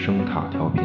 [0.00, 0.82] 声塔调频。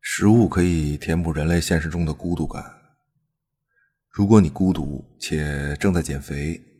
[0.00, 2.64] 食物可以填补人类现实中的孤独感。
[4.08, 6.73] 如果你孤独且正在减肥，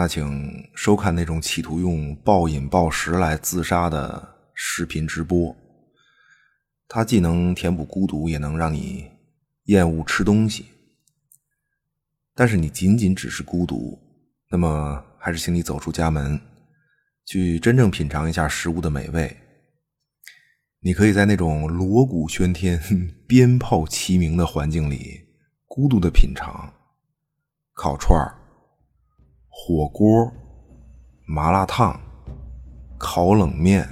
[0.00, 5.54] 那请收看那种企图用暴饮暴食来自杀的视频直播。
[6.88, 9.10] 它既能填补孤独，也能让你
[9.64, 10.64] 厌恶吃东西。
[12.34, 13.98] 但是你仅仅只是孤独，
[14.50, 16.40] 那么还是请你走出家门，
[17.26, 19.36] 去真正品尝一下食物的美味。
[20.80, 22.80] 你可以在那种锣鼓喧天、
[23.28, 25.20] 鞭炮齐鸣的环境里，
[25.66, 26.72] 孤独的品尝
[27.74, 28.39] 烤串儿、
[29.50, 30.32] 火锅、
[31.26, 32.00] 麻辣烫、
[32.96, 33.86] 烤冷面，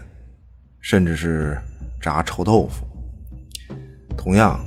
[0.81, 1.61] 甚至是
[2.01, 2.87] 炸臭豆腐。
[4.17, 4.59] 同样，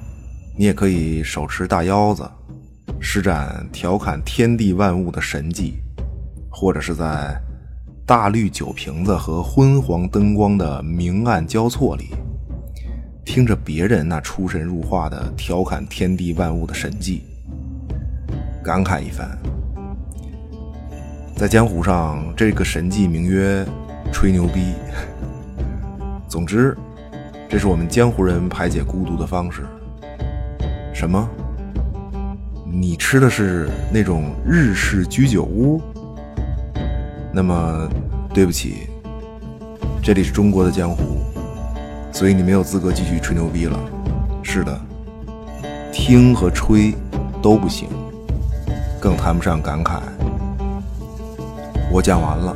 [0.55, 2.29] 你也可以手持大腰子，
[2.99, 5.81] 施展调侃天地万物的神技，
[6.49, 7.35] 或者是在。
[8.03, 12.09] 大绿酒瓶子和昏黄灯光的明暗交错里，
[13.23, 17.23] 听着别人那出神入化的调侃天地万物的神迹，
[18.61, 19.29] 感慨一番。
[21.41, 23.65] 在江湖上，这个神迹名曰
[24.13, 24.75] 吹牛逼。
[26.27, 26.77] 总之，
[27.49, 29.63] 这是我们江湖人排解孤独的方式。
[30.93, 31.27] 什么？
[32.63, 35.81] 你吃的是那种日式居酒屋？
[37.33, 37.89] 那么，
[38.31, 38.87] 对不起，
[39.99, 41.23] 这里是中国的江湖，
[42.11, 43.79] 所以你没有资格继续吹牛逼了。
[44.43, 44.79] 是的，
[45.91, 46.93] 听和吹
[47.41, 47.89] 都不行，
[48.99, 49.99] 更谈不上感慨。
[51.93, 52.55] 我讲完了，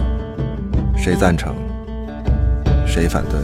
[0.96, 1.54] 谁赞成，
[2.88, 3.38] 谁反对？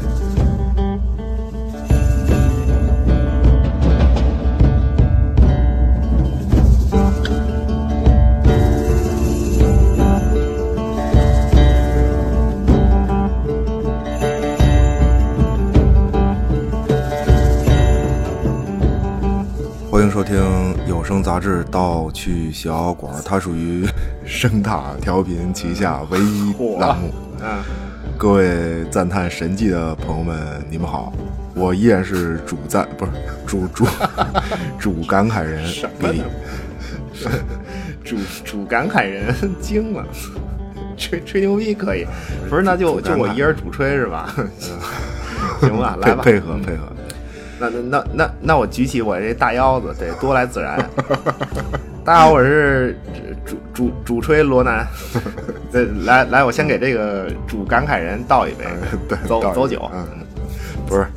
[19.92, 20.38] 欢迎收听
[20.88, 23.86] 有声杂志《盗趣小馆》，它属于
[24.32, 27.12] 声塔调频旗下唯一栏目。
[27.42, 27.62] 嗯，
[28.18, 31.12] 各位赞叹神迹的朋友们，你们好，
[31.54, 33.12] 我依然是主赞，不是
[33.46, 33.86] 主主
[34.80, 35.62] 主感慨人
[36.00, 36.24] 比利。
[38.06, 38.16] 主
[38.46, 40.04] 主感慨人惊了，
[40.98, 42.08] 吹吹牛逼可以，
[42.50, 44.34] 不是那就就我一人主吹是吧？
[45.60, 46.84] 行吧，来吧，配合配合。
[47.60, 50.84] 那那那那那我举起我这大腰子，得，多来自然。
[52.04, 52.98] 大家好，我是
[53.82, 54.88] 主主主吹罗南。
[55.72, 58.66] 对，来来，我先给这个主感慨人倒一杯，
[59.10, 59.90] 对，走走酒。
[59.94, 60.06] 嗯，
[60.86, 61.08] 不是，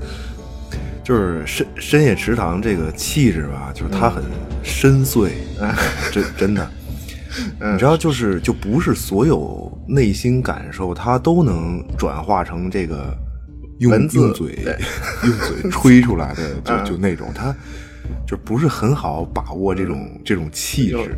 [1.02, 4.22] 就是深深夜食堂这个气质吧，就是它很
[4.62, 5.30] 深邃，
[6.10, 6.66] 真真的。
[7.72, 13.14] 你知道，就是就不是所有内心感受，它都能转化成这个。
[13.80, 14.64] 用用嘴
[15.24, 16.54] 用嘴吹出来的，
[16.84, 17.52] 就就那种，他
[18.26, 21.16] 就不是很好把握这种这种气质，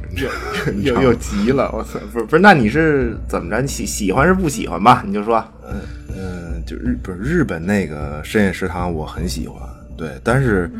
[0.83, 1.99] 又 又急了，我操！
[2.13, 3.61] 不是不是，那你是怎么着？
[3.61, 5.03] 你喜喜欢是不喜欢吧？
[5.07, 5.81] 你就说，嗯
[6.17, 9.61] 嗯，就日不是日本那个深夜食堂，我很喜欢，
[9.97, 10.71] 对，但是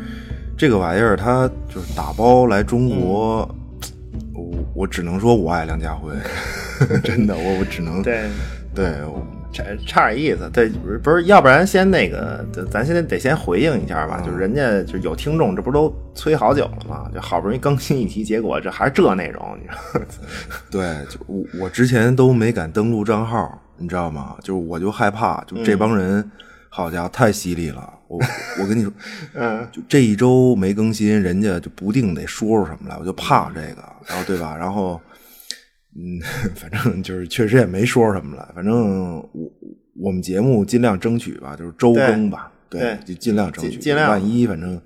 [0.57, 3.47] 这个玩意儿它就是打包来中国，
[4.33, 6.13] 我我只能说我爱梁家辉，
[7.03, 8.23] 真的，我我只能对
[8.73, 8.95] 对。
[9.53, 10.69] 差差点意思，对，
[11.01, 14.21] 不是，要不然先那个，咱现在得先回应一下吧。
[14.25, 17.09] 就是人家就有听众，这不都催好久了吗？
[17.13, 20.05] 就好不容易更新一期，结果这还是这内容，你知道？
[20.69, 24.35] 对，就我我之前都没敢登录账号，你知道吗？
[24.41, 26.29] 就是我就害怕，就这帮人，
[26.69, 27.93] 好家伙，太犀利了！
[28.07, 28.19] 我
[28.61, 28.91] 我跟你说，
[29.33, 34.55] 嗯，就这一周没更新，人家就不定得说出什么来，我就怕这个，然后对吧？
[34.55, 35.01] 然后。
[35.97, 36.21] 嗯，
[36.55, 38.51] 反正就是确实也没说什么了。
[38.53, 39.51] 反正我
[39.99, 42.51] 我们节目尽量争取吧，就是周更吧。
[42.69, 43.77] 对，就尽量争取。
[43.77, 44.11] 尽量。
[44.11, 44.79] 万一反正，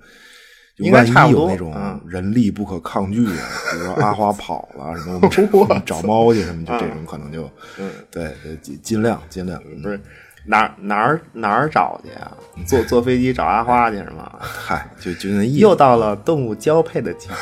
[0.90, 5.20] 万一有那种人力不可抗拒啊，比如说阿花 跑了什么，
[5.52, 8.32] 我们找猫去什么，就这种可能就，嗯，对，
[8.62, 10.00] 尽尽量尽量不是。
[10.44, 12.36] 哪哪儿哪儿找去啊？
[12.66, 14.30] 坐坐飞机找阿花去是吗？
[14.40, 15.58] 嗨，就就那意思。
[15.58, 17.34] 又到了动物交配的季节，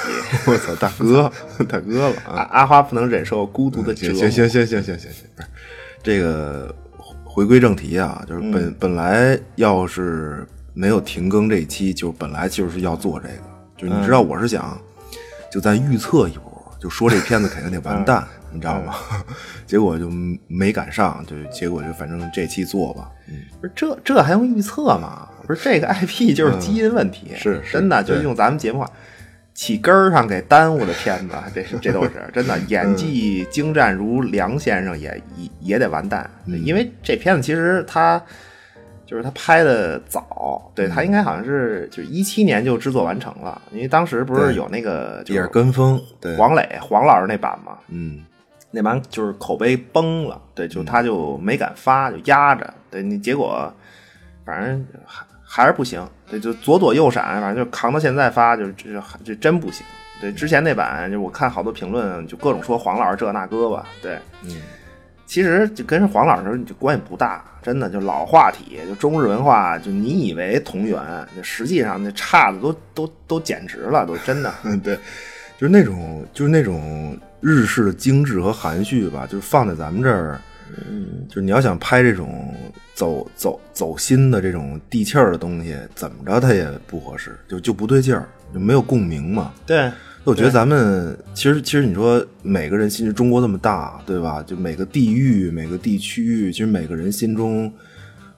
[0.52, 1.32] 我操，大哥，
[1.64, 2.48] 大哥了啊！
[2.52, 4.16] 阿花不能忍受孤独的折磨。
[4.16, 5.48] 行行行行行行行，不是
[6.02, 6.74] 这个
[7.24, 13.34] 回归正题啊，就是本本来要是没有停更这一期，就本来就是要做这个，
[13.76, 14.78] 就你知道我是想，
[15.50, 18.26] 就咱预测一波，就说这片子肯定得完蛋。
[18.52, 18.94] 你知道吗？
[19.66, 20.10] 结果就
[20.46, 23.10] 没赶上，就结果就反正这期做吧。
[23.28, 25.28] 嗯，不是这这还用预测吗？
[25.46, 28.90] 不是这个 IP 就是基因问题，是真的，就是用咱们节目话，
[29.52, 32.56] 起根儿上给耽误的片子，这这都是真的。
[32.68, 38.22] 演技精湛如梁先生也也也得完蛋，因为这片子其实他
[39.04, 48.20] 就是他拍的早，对他应该好像是就一七年就制作完成了，因为当时不是有那个就也是跟风，对黄磊黄老师那版嘛，嗯，
[48.70, 53.72] 那版就是口碑崩了，对，就他就没敢发，就压着，对你结果
[54.44, 59.84] 反正还还是不行，对，就左躲右闪，反正就扛到现在发，就这这真不行。
[60.20, 64.60] 对，之前那版就我看好多评论，就各种说黄老师这那个吧，对，嗯，
[65.24, 71.00] 其实就跟黄老师就关系不大，真的就老话题，就中日文化，就你以为同源，
[71.42, 74.94] 实际上那差的都都都简直了，都真的，嗯， 对，
[75.58, 80.40] 就是那种就是那种日式的精致和含蓄吧，就是放在咱们这儿，
[80.88, 82.54] 嗯，就是你要想拍这种
[82.94, 89.52] 走走走心的这种地气儿的东西，怎么着它也不合适，就就不对劲儿，就没有共鸣嘛。
[89.66, 89.90] 对。
[90.22, 94.42] 我觉得咱们其实其实你说每个人心中中国这么大，对吧？
[94.42, 97.72] 就每个地域、每个地区，其实每个人心中，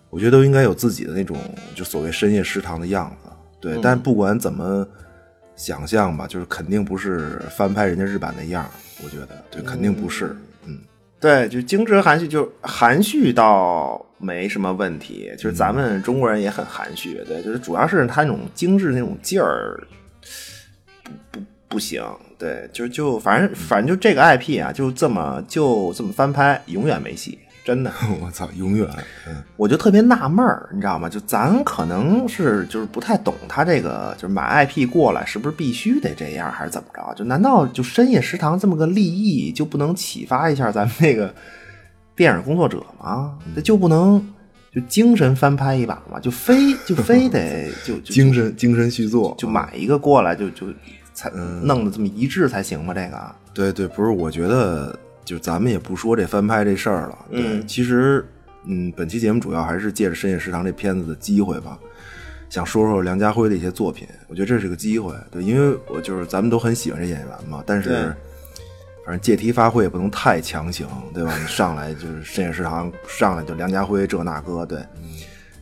[0.09, 1.37] 我觉得都应该有自己的那种
[1.75, 3.81] 就所谓深夜食堂的样子，对。
[3.83, 4.87] 但不管怎么
[5.57, 8.69] 想象吧，就是肯定不是翻拍人家日版那样，
[9.05, 10.37] 我觉得对，肯定不是。
[10.67, 10.79] 嗯，
[11.21, 19.81] 对，就精致含蓄，就含蓄倒没什么问题，就是咱们中国人也很含蓄，对，就是主要是他那种精致那种劲儿，
[21.31, 21.47] 不不。
[21.73, 22.05] 不行，
[22.39, 27.93] 对，就就反正反正就这个 IP 啊，就这么就这么翻拍，永远没戏，真的。
[28.21, 28.89] 我操，永远。
[29.27, 31.09] 嗯，我就特别纳闷儿，你知道吗？
[31.09, 37.15] 就咱可能是就是不太懂他这个，就是买 IP 过来是不是必须得这样，还是怎么着？
[37.15, 41.35] 就难道就深夜食堂这么个利益就不能启发一下咱们那个
[42.17, 43.39] 电影工作者吗？
[43.55, 44.25] 那就不能
[44.75, 46.19] 就精神翻拍一把吗？
[46.21, 50.67] 就非就非得就精神精神续作，就买一个过来就就。
[51.15, 51.31] 才
[51.63, 52.95] 弄得这么一致才行吗？
[52.95, 57.19] 这个，对对，不是，我觉得就咱们也不说这翻拍这事儿了。
[57.31, 58.25] 对，其实，
[58.65, 61.79] 嗯，本期节目主要还是借着《深夜食堂》这片子的机会吧，
[62.49, 64.07] 想说说梁家辉的一些作品。
[64.29, 67.63] 我觉得这是个机会，对，因为我就是咱们都很喜欢这演员嘛。
[67.67, 68.15] 但是，
[69.05, 71.37] 反正借题发挥也不能太强行，对吧？
[71.39, 74.79] 你上来就是《深夜食堂》，上来就梁家辉这那个，对。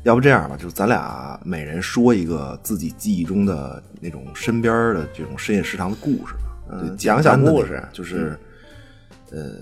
[0.03, 8.35] 要不这样吧，就咱俩每人说一个自己记忆中的那种身边的这种深夜食堂的故事吧，对，讲讲故事，就是
[9.31, 9.53] 呃，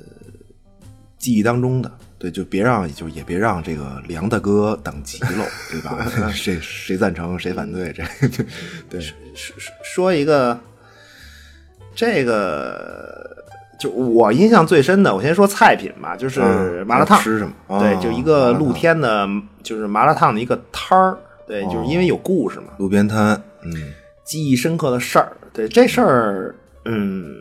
[1.19, 6.07] 记忆当中的，对，就别让，就也别让这个梁大哥等急了， 对吧？
[6.33, 8.03] 谁谁赞成谁反对，这
[8.89, 9.01] 对
[9.35, 10.59] 说说一个
[11.95, 13.27] 这个。
[13.79, 17.17] 就我印象最深的，我先说菜品吧，就是麻辣烫。
[17.21, 17.79] 吃什么？
[17.79, 19.25] 对，就一个露天的，
[19.63, 21.17] 就是麻辣烫的一个摊儿。
[21.47, 22.73] 对，就是因为有故事嘛。
[22.79, 23.93] 路边摊，嗯，
[24.25, 25.37] 记忆深刻的事儿。
[25.53, 26.57] 对，这事儿，
[26.87, 27.33] 嗯，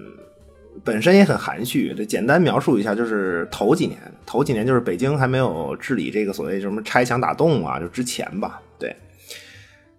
[0.87, 1.93] 本身也很含蓄。
[1.95, 8.61] 这简单描述一下，就是头几年，头几年就是北京还没有治理这个所谓什么拆墙打洞啊，就之前吧。
[8.79, 8.95] 对，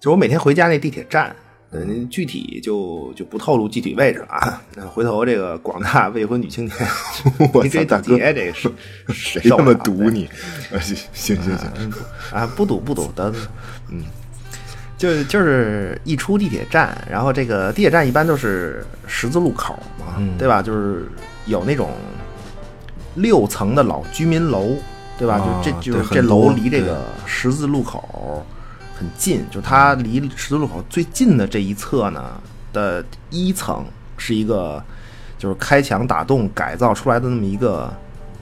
[0.01, 1.35] 就我每天回家那地铁站。
[1.71, 4.63] 嗯，具体就就不透露具体位置了啊。
[4.75, 6.75] 那回头这个广大未婚女青年，
[7.53, 8.71] 我这大姐这是
[9.13, 10.27] 谁这么堵你？
[10.81, 11.93] 行行行行
[12.33, 13.31] 啊，不堵不堵的，
[13.91, 14.03] 嗯，
[14.99, 20.61] 就就是一出地铁站，然后这个地铁站一般都是十字路口嘛，对吧？
[20.61, 21.09] 就是
[21.47, 21.93] 有那种
[23.15, 24.77] 六层的老居民楼，
[25.17, 25.39] 对吧？
[25.39, 28.45] 就这就是这楼离这个十字路口。
[28.99, 32.33] 很近，就它离十字路口最近的这一侧呢
[32.73, 33.85] 的一层
[34.17, 34.83] 是一个，
[35.39, 37.89] 就是开墙打洞改造出来的那么一个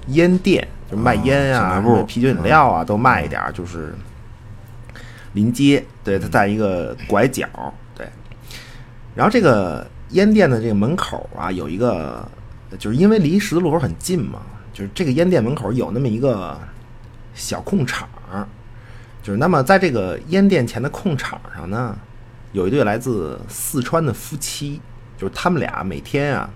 [0.06, 3.94] 烟店，就卖烟啊、啤酒饮料啊都卖一点，就是
[5.36, 5.84] 临街。
[6.02, 7.46] 对，它在一个拐角。
[7.94, 8.04] 对，
[9.14, 12.28] 然后这个烟店的这个门口啊，有一个，
[12.76, 14.40] 就是因为离十字路口很近嘛，
[14.72, 16.58] 就是这个烟店门口有那么一个
[17.34, 18.08] 小空场。
[19.22, 21.98] 就是那么，在这个烟店前的空场上呢，
[22.52, 24.80] 有一对来自四川的夫妻，
[25.18, 26.48] 就是他们俩每天啊，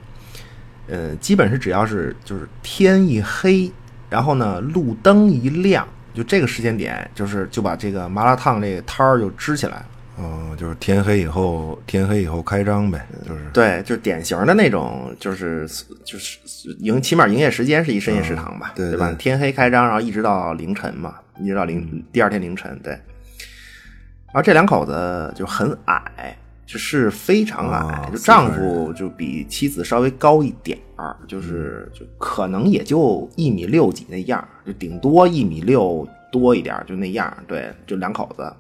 [0.87, 3.73] 呃，基本是只要是就是天一黑，
[4.09, 5.85] 然后呢路灯一亮，
[6.15, 9.87] 就这个时间点，就是就把这个麻辣烫这个摊儿就支起来了。
[10.17, 15.67] 哦，就是天黑以后，天黑以后开张呗，就是对，就是典型的那种，就是
[16.05, 16.39] 就是
[16.81, 19.11] 营起码营业时间是一深夜食堂吧，对对吧？
[19.19, 21.15] 天黑开张，然后一直到凌晨嘛。
[21.43, 22.93] 一直到凌第二天凌晨，对。
[22.93, 26.37] 然后这两口子就很矮，
[26.67, 37.37] 就是非常矮，啊就丈夫就比妻子稍微高一点儿，就是就可能也就一米六几那样，就顶多一米六多一点，就那样。
[37.49, 38.53] 对，就两口子，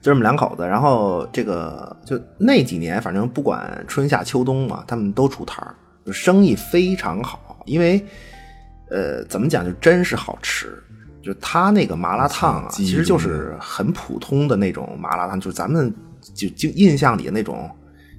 [0.00, 0.66] 就这么两口子。
[0.66, 8.04] 然后这个就那几年，反正不管春夏秋冬嘛，他们都出摊儿，就生意非常好，因为
[8.90, 10.76] 呃，怎么讲，就真是好吃。
[11.22, 15.94] 就他那个麻辣烫啊，其实就是很普通的那种麻辣烫，就是咱们
[16.34, 17.70] 就就印象里的那种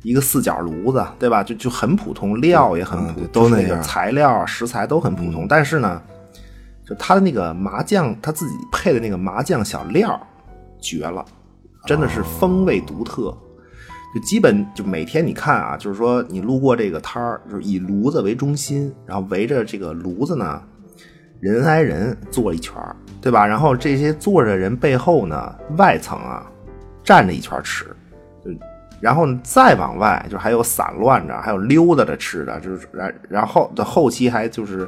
[0.04, 1.44] 一个四角炉子，对吧？
[1.44, 5.48] 就就很普通，料也很普，嗯对就是那个都那样材料食材都很普通。
[5.48, 6.02] 但是呢，
[6.86, 10.20] 就他的那个麻酱，他自己配的那个麻酱小料
[10.80, 11.26] 绝了，
[11.86, 13.36] 真的是风味独特。
[14.14, 20.62] 就基本就每天你看啊，就是说你路过这个摊儿，就是以炉子为中心，然后围着这个炉子呢，
[21.40, 23.48] 人挨人坐一圈儿，对吧？
[23.48, 26.46] 然后这些坐着的人背后呢，外层啊
[27.04, 27.92] 站着一圈儿吃，就
[29.04, 34.88] 然后再往外就还有散乱着，还有溜达着吃的，就是然然后的后期还就是。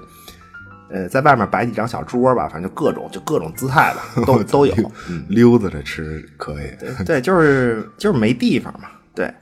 [0.87, 4.73] 呃，在外面摆几张小桌吧，反正就各种就各种姿态吧， 都都有。
[5.09, 6.71] 嗯，溜达着吃可以。
[7.03, 8.89] 对，就是就是没地方嘛。
[9.15, 9.33] 对，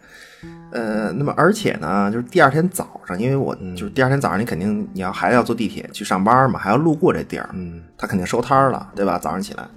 [0.72, 9.20] 呃，那么而且呢，就是第二天早上，因为我就是第二天早上，你肯定你要还要坐地铁去上班嘛，还要路过这地儿，嗯，他肯定收摊儿了，对吧？
[9.20, 9.68] 早上起来，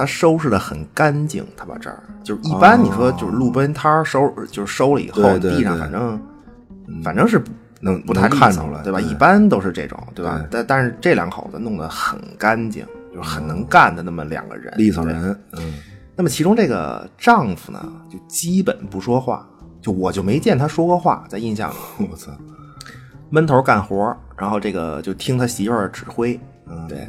[0.00, 6.20] 他收拾的很干净，他把这儿就是一般你说就是路边摊儿收就是收了以后，地上反正
[7.04, 7.50] 反正是不
[7.82, 8.98] 能不太看出来对吧？
[8.98, 10.46] 对一般都是这种，对吧对？
[10.50, 12.82] 但但是这两口子弄得很干净，
[13.14, 15.74] 就是很能干的那么两个人，利索人，嗯，
[16.16, 19.46] 那么其中这个丈夫呢，就基本不说话，
[19.82, 21.74] 就我就没见他说过话，在印象里
[22.10, 22.32] 我操，
[23.28, 27.06] 闷头干活，然后这个就听他媳妇儿指挥，嗯对。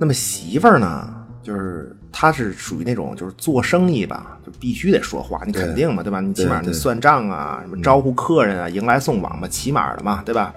[0.00, 1.17] 那么媳妇儿呢，
[1.48, 6.20] 就是他是属于那种就是做生意吧，就必须得说话，你肯定嘛，对吧？
[6.20, 10.52] 你起码对对你算账啊，什么招呼客人啊，迎来送往嘛，起码的嘛，对吧？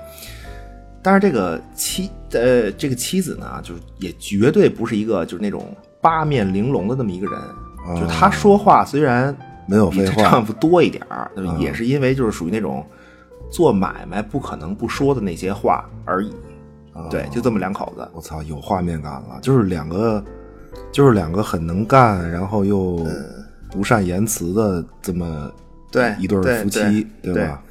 [1.02, 7.40] 但是这个妻呃，这个妻子呢，就是也绝对不是一个就是那种八面玲珑的那么一个人，
[7.96, 9.34] 就是她说话虽然
[9.66, 12.86] 没有比她丈夫多一点儿，对吧也是因为就是属于那种
[13.50, 16.34] 做买卖不可能不说的那些话而已。
[17.10, 18.06] 对，就这么两口子。
[18.14, 20.22] 我操，有画面感了，就是两个，
[20.92, 23.06] 就是两个很能干，然后又
[23.72, 25.52] 不善言辞的这么
[25.92, 27.62] 对一对夫妻，对吧？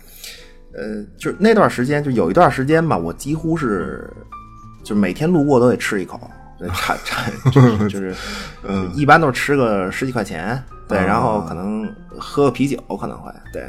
[0.73, 4.09] 呃，就是那段时间，就有一段时间吧，我几乎是，
[4.85, 6.19] 就每天路过都得吃一口，
[6.59, 8.14] 对， 差差就是就是，
[8.62, 11.04] 嗯，一般都是吃个十几块钱，对，啊。
[11.04, 13.64] 然后可能喝个啤酒可能会，对，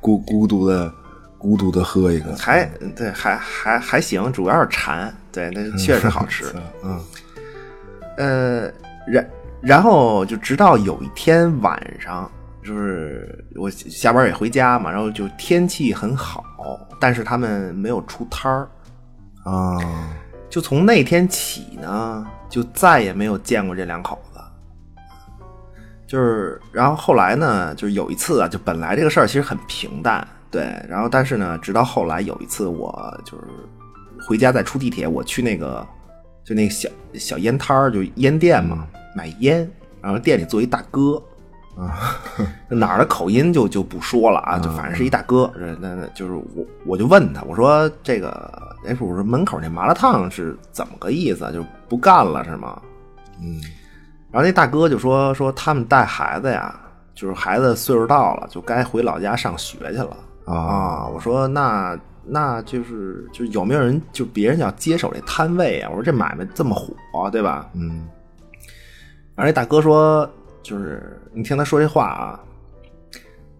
[0.00, 0.92] 孤孤独的
[1.38, 2.64] 孤独的喝一个，还
[2.96, 6.46] 对还还还行，主要是馋，对，那确实好吃，
[6.82, 7.00] 嗯
[8.16, 8.70] 呃，
[9.06, 9.30] 然
[9.60, 12.30] 然后就直到有一天晚上，
[12.62, 16.44] 就是我下班也回家嘛，然后就天气很好，
[17.00, 18.68] 但是他们没有出摊儿。
[19.44, 19.78] 啊，
[20.48, 24.40] 就从那天起呢，就再也没有见过这两口子。
[26.06, 33.44] 就是，然后后来呢，就是有一次啊，就本来这个事儿其实很平淡，对，然后但是呢，直到后来有一次，我就是
[34.26, 35.84] 回家再出地铁，我去那个
[36.44, 38.86] 就那个小小烟摊儿，就烟店嘛，
[39.16, 39.68] 买烟，
[40.02, 41.20] 然后店里坐一大哥，
[41.76, 42.20] 啊，
[42.68, 48.28] 哪儿的口音就就不说了啊，就反正是一大哥，这那那就是我我就问他，我说这个，
[48.86, 51.50] 哎，我说门口那麻辣烫是怎么个意思啊？
[51.50, 52.80] 就不干了是吗？
[53.40, 53.60] 嗯，
[54.30, 56.78] 然后那大哥就说说他们带孩子呀，
[57.14, 65.90] 就是孩子岁数到了，就该回老家上学去了啊我说那那就是就是有没有人就别人要接手这摊位啊？
[65.90, 67.70] 我说这买卖这么火，对吧？
[67.74, 68.06] 嗯，
[69.34, 70.28] 然后那大哥说，
[70.62, 72.40] 就是你听他说这话啊，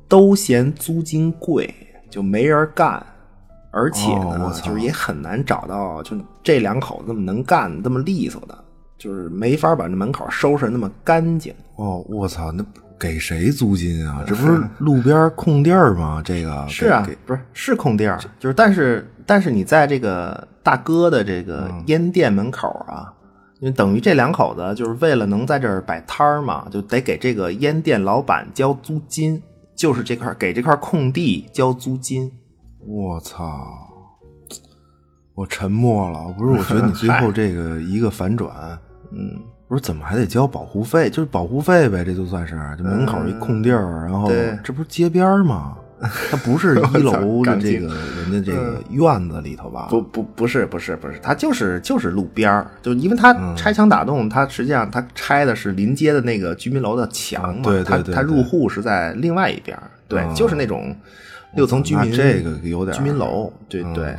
[0.09, 1.73] 都嫌租金贵，
[2.11, 3.04] 就没人干，
[3.71, 8.64] 而且呢，就是也很难找到就这两口子那么能干、这么利索的，
[8.97, 11.52] 就是没法把这门口收拾那么干净。
[11.76, 12.64] 哦，我操，那
[12.98, 14.24] 给谁租金啊？
[14.26, 16.22] 这不是路边空地儿吗？
[16.24, 23.12] 这个是啊给，不是是空地儿，就是但是但是你在这个大哥的这个烟店门口啊，
[23.60, 29.42] 因为等于这两口子就是为了能在这儿摆摊儿嘛，就得给这个烟店老板交租金，
[29.76, 32.30] 就是这块给这块空地交租金。
[32.86, 33.60] 我操！
[35.34, 36.58] 我沉默了，不是？
[36.58, 38.78] 我觉得你最后 这个一个反转，
[39.10, 39.42] 嗯，
[39.75, 41.11] 不是怎么还得交保护费？
[41.11, 45.76] 就是保护费呗，这就算是，就门口一空地儿，然后对这不是街边儿吗？
[46.31, 49.88] 它不是 一楼的这个人家这个院子里头吧？
[49.90, 60.95] 不不不是不是不是，它就是就是路边儿，就因为它嗯拆墙打洞，它实际上它拆的是临街的那个居民楼的墙嘛，啊对对它它入户是在另外一边儿，对，啊就是那种
[61.57, 64.16] 六层居民那这个有点居民楼，对嗯对，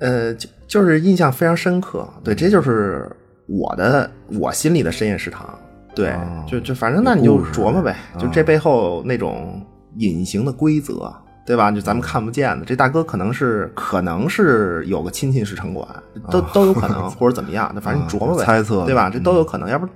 [0.00, 3.08] 呃，就就是印象非常深刻，对，这就是
[3.46, 5.58] 我的我心里的深夜食堂，
[5.94, 9.64] 对，哦就就反正那你就琢磨呗，啊就这背后那种
[9.96, 11.12] 隐形的规则，
[11.46, 11.70] 对吧？
[11.70, 15.88] 就咱们看不见的，这大哥可能是可能是有个亲戚是城管，
[16.30, 19.08] 都都有可能，或者怎么样的，反正你琢磨呗，啊猜测对吧？
[19.08, 19.88] 这都有可能，要不。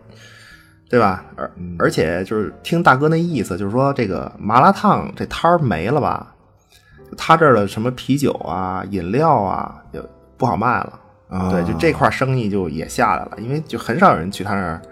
[0.88, 1.25] 对吧？
[1.37, 6.35] 而嗯而且就是听大哥那意思，就是说这个麻辣烫这摊儿没了吧？
[7.16, 10.04] 他这儿的什么啤酒啊、饮料啊，就
[10.37, 10.99] 不好卖了。
[11.31, 14.83] 啊对，就这块生意就也下来了，因为就很少有人去他那儿，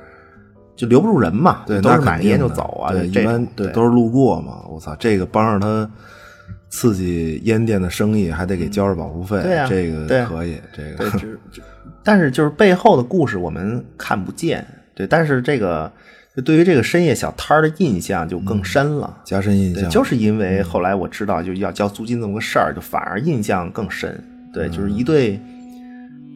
[0.77, 1.65] 就留不住人嘛。
[1.67, 2.93] 对，都是买个烟就走啊。
[2.93, 4.63] 对，一般对都是路过嘛。
[4.71, 5.91] 我操，这个帮着他
[6.71, 11.41] 刺激烟店的生意，还得给交着保护费，对呀这个可以，这对，个 就是，
[12.05, 14.65] 但是就是背后的故事我们看不见。
[14.95, 15.91] 对，但是这个
[16.37, 19.17] 就对于这个深夜小摊儿的印象就更深了。
[19.25, 24.23] 加深印，象，就是因为后来我知道就要交租金这么个事儿，就反而印象更深。
[24.53, 25.41] 对，就是一对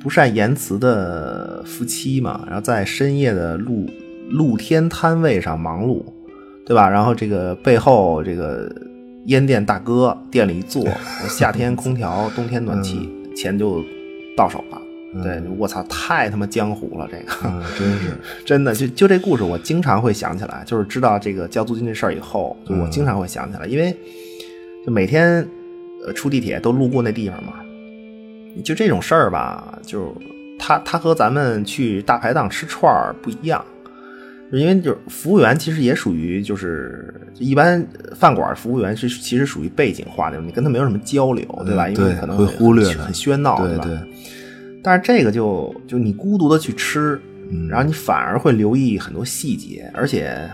[0.03, 3.89] 不善言辞的夫妻嘛，然后在深夜的露
[4.31, 6.03] 露天摊位上忙碌，
[6.67, 6.89] 对吧？
[6.89, 8.71] 然后这个背后这个
[9.27, 10.85] 烟店大哥店里一坐，
[11.29, 13.85] 夏天空调，冬天暖气，钱就
[14.37, 14.83] 到手了。
[15.23, 17.33] 对，我操，太他妈江湖了，这个。
[17.45, 18.09] 嗯， 真是
[18.47, 23.95] 真的，就就这故事，我经常会想起来，就是知道这个交租金这事儿以后，我经常会想起来，因为
[24.87, 25.47] 就每天
[26.07, 27.53] 呃出地铁都路过那地方嘛，
[28.63, 30.15] 就这种事儿吧，就
[30.59, 33.65] 他他和咱们去大排档吃串儿不一样，
[34.53, 41.87] 因为就是服务员其实也属于就是一般饭馆服务员是其实属于背景化那种，你跟他没有什么交流，对吧？
[41.87, 43.67] 嗯因为可能会忽略很喧闹，吧？
[43.67, 44.07] 对吧，
[44.83, 50.49] 但是这个就就你孤独的去吃，嗯然后你反而会留意很多细节，而且，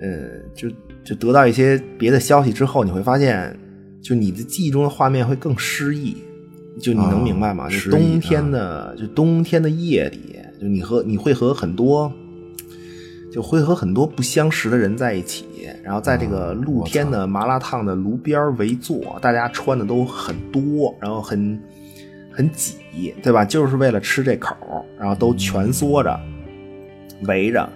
[0.00, 0.68] 呃，就
[1.04, 3.54] 就得到一些别的消息之后，你会发现，
[4.02, 6.16] 就你的记忆中的画面会更诗意，
[6.80, 7.68] 就你能哦明白吗？
[7.68, 12.12] 就冬天的，就冬天的夜里，就你和你会和很多。
[13.32, 15.46] 就会和很多不相识的人在一起，
[15.82, 21.58] 然后在这个露天的麻辣烫的炉边围坐，大家穿的都很多，然后很
[22.30, 23.42] 很挤，对吧？
[23.42, 24.54] 就是为了吃这口，
[24.98, 26.20] 然后都蜷缩着，
[27.22, 27.66] 围着，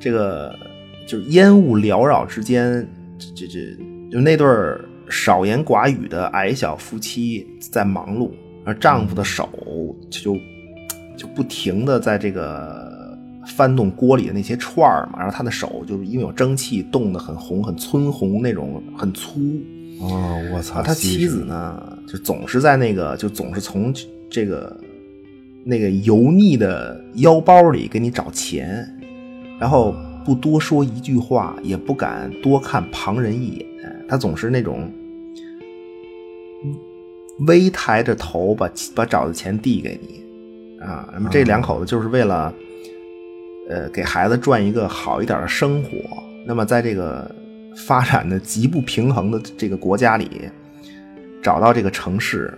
[0.00, 0.58] 这个
[1.06, 2.88] 就是烟雾缭绕之间，
[3.18, 3.76] 这这这
[4.10, 8.30] 就那对儿少言寡语的矮小夫妻在忙碌，
[8.64, 9.48] 而丈夫的手
[10.10, 10.36] 就
[11.16, 13.16] 就不停的在这个
[13.46, 19.40] 翻动锅里的那些串儿嘛，然后他的手就是因为有蒸汽冻得很红、很皴红那种，很粗。
[20.00, 23.92] 哦，我操，啊，他妻子呢，就总是在那个，就总是从
[24.30, 24.78] 这个
[25.64, 28.88] 那个油腻的腰包里给你找钱，
[29.58, 29.92] 然后
[30.24, 33.66] 不多说一句话，也不敢多看旁人一眼，
[34.08, 34.88] 他总是那种
[37.46, 42.52] 微抬着头把把找的钱递给你，啊，那么这两口子就是为了，
[43.68, 45.90] 呃，给孩子赚一个好一点的生活。
[46.44, 47.30] 那么在这个
[47.86, 50.50] 发展的极不平衡的这个国家里，
[51.42, 52.52] 找到这个城市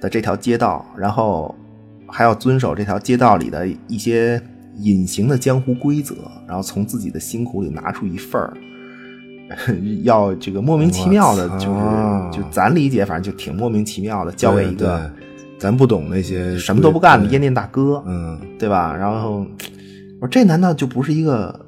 [0.00, 1.54] 的这条街道，然后
[2.08, 4.42] 还要遵守这条街道里的一些
[4.78, 6.16] 隐形的江湖规则，
[6.48, 8.56] 然后从自己的辛苦里拿出一份儿。
[10.04, 11.80] 要这个莫名其妙的，就是
[12.30, 15.10] 就咱理解，反正就挺莫名其妙的，交给一个
[15.58, 17.32] 咱不懂那些什么都不干的对。
[17.32, 18.96] 烟店大哥，嗯，对吧？
[18.96, 19.46] 然后
[20.20, 21.58] 我说这难道就不是一个，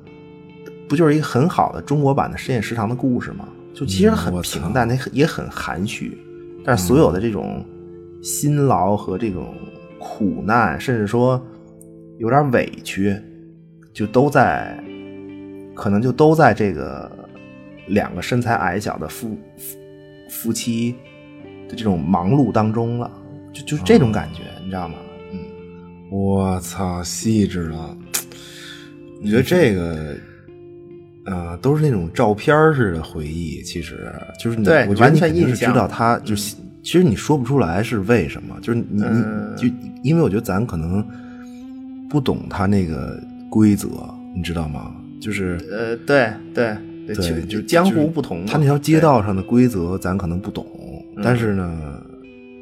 [0.88, 3.49] 不就是一个很好的中国版的深夜食堂的故事吗？
[3.75, 6.18] 就其实很平淡，那、也很含蓄，
[6.64, 7.64] 但是所有的这种
[8.23, 9.55] 辛劳和这种
[9.99, 11.42] 苦难，甚至说
[12.18, 13.16] 有点委屈，
[13.95, 14.79] 就都在，
[15.75, 17.11] 可能就都在这个
[17.88, 19.79] 两个身材矮小的夫夫
[20.31, 20.95] 夫妻
[21.68, 23.11] 的这种忙碌当中了，
[23.53, 24.95] 就就是这种感觉，你知道吗？
[25.33, 25.38] 嗯。
[26.11, 27.97] 我操，细致了。
[29.23, 30.16] 你觉得这个，
[31.27, 41.07] 呃，都是那种照片式的回忆，其实就是你，对我觉得完全你肯定是印象知道他就是，其实你说不出来是为什么，就是你嗯你就因为我觉得咱可能
[42.11, 43.88] 不懂他那个规则，
[44.35, 44.92] 你知道吗？
[45.21, 46.77] 就是呃，对对
[47.14, 50.66] 对，就江湖不同嘛，他那条街道上的规则咱可能不懂，
[51.22, 52.03] 但是呢，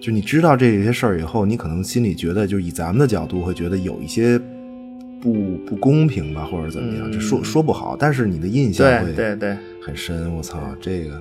[0.00, 4.38] 就你知道这些事儿以后，你可能心里觉得，就以咱们的角度会觉得有一些
[5.20, 10.34] 不不公平吧，或者怎么样，嗯这说说不好，但是你的印象对会对对，很深。
[10.34, 11.20] 我操，这个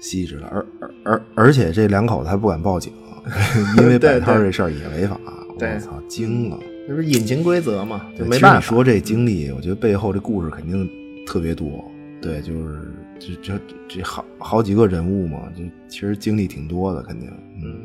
[0.00, 2.92] 细致了，而而而而且这两口子还不敢报警，
[3.78, 5.20] 因为摆摊这事儿也违法。
[5.60, 6.58] 我操，惊了！
[6.86, 8.60] 这不是隐形规则嘛，就对没办法。
[8.60, 10.88] 其实你说这经历，我觉得背后这故事肯定
[11.26, 11.84] 特别多。
[12.20, 12.80] 对，就是
[13.18, 17.30] 这这这好好几个人物嘛，就其实经历挺多的，肯定。
[17.62, 17.80] 嗯，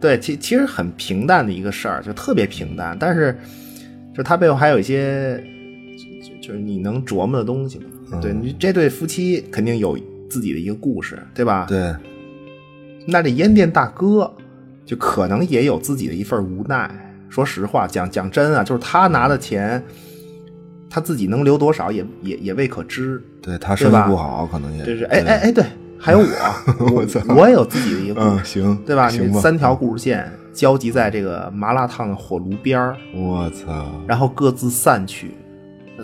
[0.00, 3.36] 对，其其实很平淡的一个事儿，就特别平淡，但是
[4.14, 5.42] 就他背后还有一些
[6.22, 7.84] 就就就是你能琢磨的东西嘛。
[8.12, 9.98] 嗯对你这对夫妻肯定有
[10.30, 11.66] 自己的一个故事，对吧？。
[11.68, 11.92] 对，
[13.08, 14.32] 那这烟店大哥
[14.86, 16.88] 就可能也有自己的一份无奈。
[17.28, 19.82] 说实话，讲讲真啊，就是他拿的钱，
[20.88, 23.22] 他自己能留多少也也也未可知。
[23.42, 25.64] 对他身体不好，可能也就是哎哎哎，对，
[25.98, 29.08] 还有我， 我我也有自己的一个故嗯，行，对吧？
[29.10, 35.32] 你三条故事线交集在这个麻辣烫的火炉边儿，我操，然后各自散去，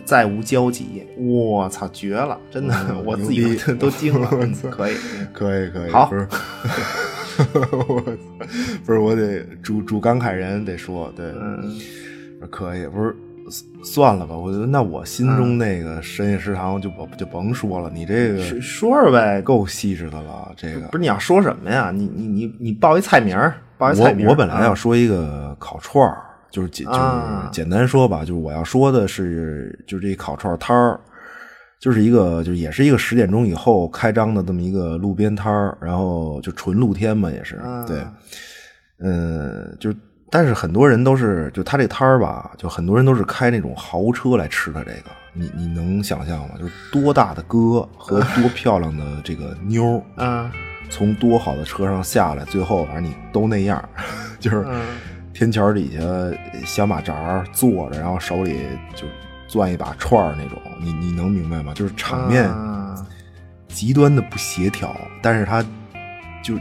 [0.05, 1.03] 再无交集。
[1.17, 2.39] 我操，绝了！
[2.51, 4.29] 真的，嗯 我自己都 都惊了。
[4.33, 4.95] 嗯可以，
[5.33, 6.27] 可以可以，好不是，
[7.89, 8.17] 我操
[8.85, 11.79] 不是我得主主感慨人得说，对，嗯，
[12.51, 13.15] 可以，不是
[13.83, 14.37] 算了吧？
[14.37, 19.43] 我觉得那我心中那个深夜食堂就不就甭说了，你这个说说呗。
[19.43, 21.91] 够细致的了，这个不是你要说什么呀？
[21.91, 24.29] 你你你你报一菜名儿，报一菜名儿。
[24.29, 31.01] 我我本来要啊说一个烤串儿，就是简就是啊简单说吧，就是我要说的是，就是这烤串摊儿，
[31.81, 38.05] 就是一个就是也是一个十点钟以后开张的这么一个路边摊儿，然后就纯露天嘛，也是啊对，
[38.99, 39.91] 嗯，就
[40.31, 46.51] 但是很多人都是就他这摊儿吧，就很多人都是开那种豪车来吃的这个，你你能想象吗？
[46.59, 50.51] 就是多大的哥和多漂亮的这个妞儿啊，
[50.89, 53.87] 从多好的车上下来，最后反正你都那样，
[54.39, 54.81] 就是嗯
[55.35, 56.03] 天桥底下
[56.65, 58.61] 小马扎儿坐着，然后手里
[58.95, 59.07] 就
[59.49, 61.73] 攥一把串儿那种，你你能明白吗？
[61.75, 62.95] 就是场面啊
[63.67, 65.65] 极端的不协调，但是他
[66.43, 66.55] 就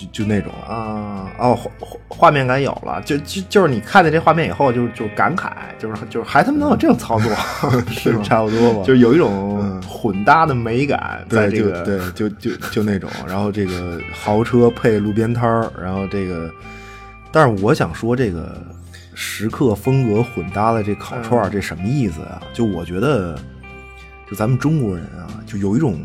[0.00, 7.30] 就就那种啊，啊哦，画画画面感有了，就就就是你看见这画面以后，就就感慨，就是就是还他妈能有这种操作，
[7.90, 8.20] 是？
[8.22, 16.50] 差不多吧，就有一种嗯混搭的美感在，这个就对，就就就那种，然后这个豪车配路边摊儿，然后这个，
[17.32, 18.56] 但是我想说这个
[19.14, 22.40] 食客风格混搭的这烤串儿，嗯这什么意思啊？
[22.52, 23.38] 就我觉得，
[24.30, 25.98] 就咱们中国人啊，就有一种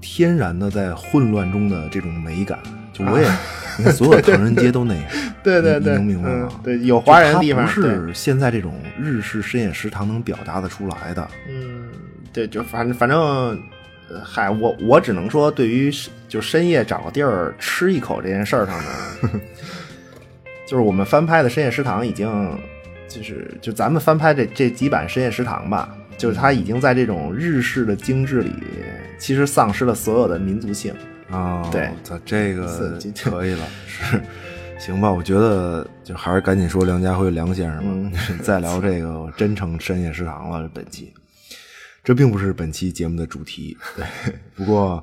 [0.00, 2.58] 天然的在混乱中的这种美感。
[2.98, 3.28] 就我也，
[3.78, 5.04] 你看所有唐人街都那样，
[5.42, 6.60] 对对对，能明白吗嗯？
[6.64, 11.28] 对，有华人的地方是现在这种日式深夜食堂能表达的出来的。
[11.48, 11.88] 嗯，
[12.32, 13.18] 对，就反正反正，
[14.10, 19.40] 呃嗨，我我只能说，对于深就深夜找个地儿吃一口这件事儿上呢，
[20.66, 22.58] 就是我们翻拍的《深夜食堂》已经，
[23.08, 28.52] 就是就咱们翻拍这这几版《深夜食堂》吧，就是它已经在这种日式的精致里，
[29.18, 30.92] 其实丧失了所有的民族性。
[31.30, 34.20] 啊，对操，这个可以了，是
[34.78, 35.10] 行吧？
[35.10, 40.68] 我觉得就还是赶紧说梁家辉梁先生吧，再聊这个我 真成深夜食堂了。
[40.72, 41.12] 本期
[42.02, 44.04] 这并不是本期节目的主题，对，
[44.54, 45.02] 不过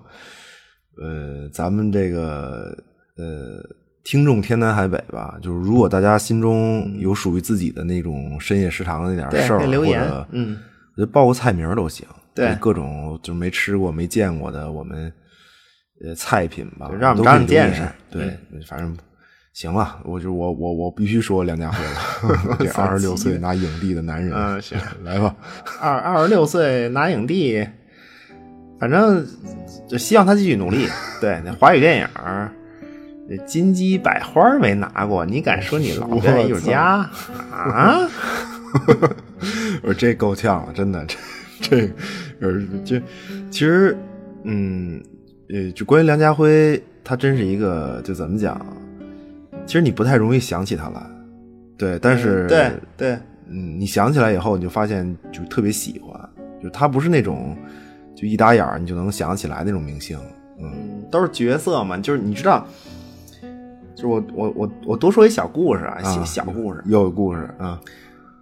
[0.97, 2.77] 呃，咱们这个
[3.17, 3.63] 呃。
[4.07, 10.59] 听众天南海北吧，就是如果大家心中有属于自己的那种深夜食堂的那点事儿，留言或者嗯，
[10.95, 15.11] 就报个菜名都行，对各种就是没吃过、没见过的我们
[16.03, 18.95] 呃菜品吧，对让我们长长见识对，反正
[19.53, 25.33] 行了，我就我我我必须说梁家辉了， 这二十六岁拿影帝的男人，嗯行，来吧，
[25.79, 27.65] 二二十六岁拿影帝，
[28.79, 29.25] 反正
[29.87, 30.87] 就希望他继续努力。
[31.21, 32.07] 对，那华语电影
[33.47, 37.09] 金鸡百花没拿过，你敢说你老表演艺术家
[37.51, 38.07] 啊？
[39.81, 41.17] 我说这够呛了，真的，这
[41.61, 41.91] 这
[42.41, 43.01] 呃这
[43.49, 43.97] 其实
[44.43, 45.01] 嗯
[45.49, 48.59] 呃，就关于梁家辉，他真是一个就怎么讲，
[49.65, 51.05] 其实你不太容易想起他来，
[51.77, 53.11] 对，但是、嗯对对，
[53.47, 56.19] 嗯，你想起来以后，你就发现就特别喜欢，
[56.63, 57.55] 就他不是那种
[58.15, 60.17] 就一打眼儿你就能想起来那种明星，
[60.59, 62.65] 嗯嗯，都是角色嘛，就是你知道，
[63.93, 67.79] 就是我我我我多说一小故事啊，小啊小故事，又有故事啊，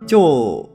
[0.08, 0.70] 就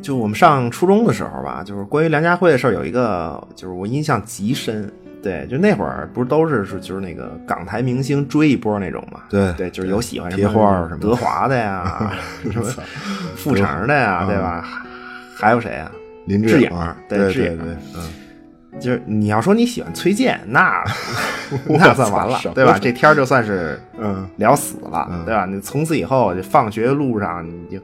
[0.00, 4.90] 就我们上初中的时候吧，就是关于梁家辉的事儿，有一个就是我印象极深。
[5.22, 9.22] 对，就那会儿不是都是是就是那个港台明星追一波那种嘛？
[9.28, 9.52] 对。
[9.54, 12.12] 对，就是有喜欢什么花什么德华的呀，
[12.52, 12.64] 什么
[13.36, 14.64] 傅成的呀，啊对吧？
[15.36, 15.90] 还有谁啊？
[16.26, 16.70] 林志颖
[17.08, 17.58] 对对志颖。
[17.94, 18.02] 嗯
[18.80, 20.84] 就是你要说你喜欢崔健，那
[21.68, 22.78] 那算完了，对吧？
[22.78, 25.46] 这天儿就算是嗯聊死了，对吧？
[25.46, 27.80] 你从此以后，就放学路上你就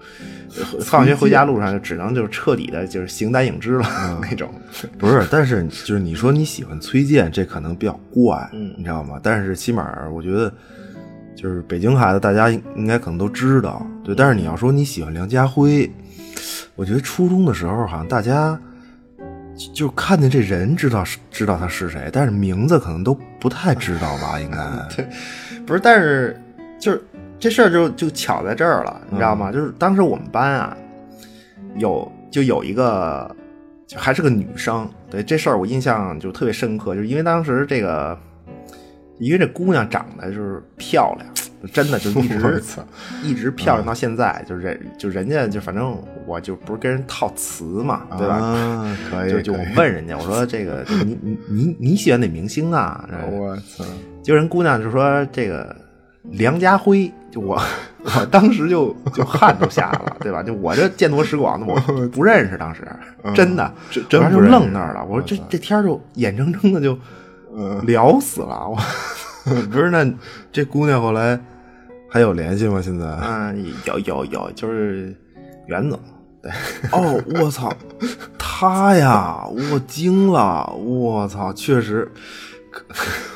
[0.81, 3.87] 放学回家路上就只能就是彻底的就是形单影只了、
[4.21, 4.53] 那种。
[4.99, 9.19] 不是，但是就是你说你喜欢崔健，这可能比较怪，嗯你知道吗？
[9.23, 10.53] 但是起码我觉得，
[11.35, 14.15] 就是北京孩子，大家应应该可能都知道，对。
[14.15, 15.91] 但是你要说你喜欢梁家辉，
[16.77, 18.59] 我觉得初中的时候好像大家
[19.69, 24.39] 就就看见这人知道是知道他是谁，但是名字可能都不太知道吧？
[24.41, 24.59] 应该
[24.95, 25.07] 对，
[25.67, 26.41] 不是，但是
[26.81, 27.03] 就是
[27.39, 29.51] 这事儿就就巧在这儿了，你知道吗？
[29.51, 30.77] 嗯就是当时我们班啊，
[31.77, 33.35] 有就有一个
[33.87, 38.19] 就还是个女生，对这事儿我印象就特别深刻，就是因为当时这个，
[39.19, 41.29] 因为这姑娘长得就是漂亮。
[41.73, 42.63] 真的就一直
[43.23, 45.97] 一直漂亮到现在，就人就人家就反正
[46.27, 48.37] 我就不是跟人套词嘛，对吧？
[48.37, 53.09] 啊，可以，就就我问人家，我说这个你你你你喜欢哪明星啊？
[53.31, 53.85] 我操，
[54.23, 55.75] 就人姑娘就说这个
[56.31, 57.61] 梁家辉，就我
[58.03, 60.43] 我当时就就汗都下来了， 对吧？
[60.43, 62.83] 就我这见多识广的，我不认识，当时
[63.35, 65.05] 真的真真就愣那儿了。
[65.05, 66.99] 我说这这天儿就眼睁睁的就
[67.55, 68.77] 嗯，聊死了，我
[69.71, 70.11] 不是那
[70.51, 71.39] 这姑娘后来
[72.13, 72.79] 还有联系吗？
[72.83, 73.07] 现在？
[73.07, 75.17] 嗯有有有，就是
[75.67, 75.99] 袁总，
[76.43, 76.53] 对，
[76.93, 77.75] 哦，我操，
[78.39, 82.07] 他呀，我惊了，我操，确实，
[82.71, 82.85] 可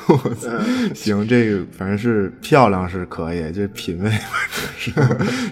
[0.13, 0.51] 我操，
[0.93, 4.11] 行，这个反正是漂亮是可以，这品味
[4.77, 4.91] 是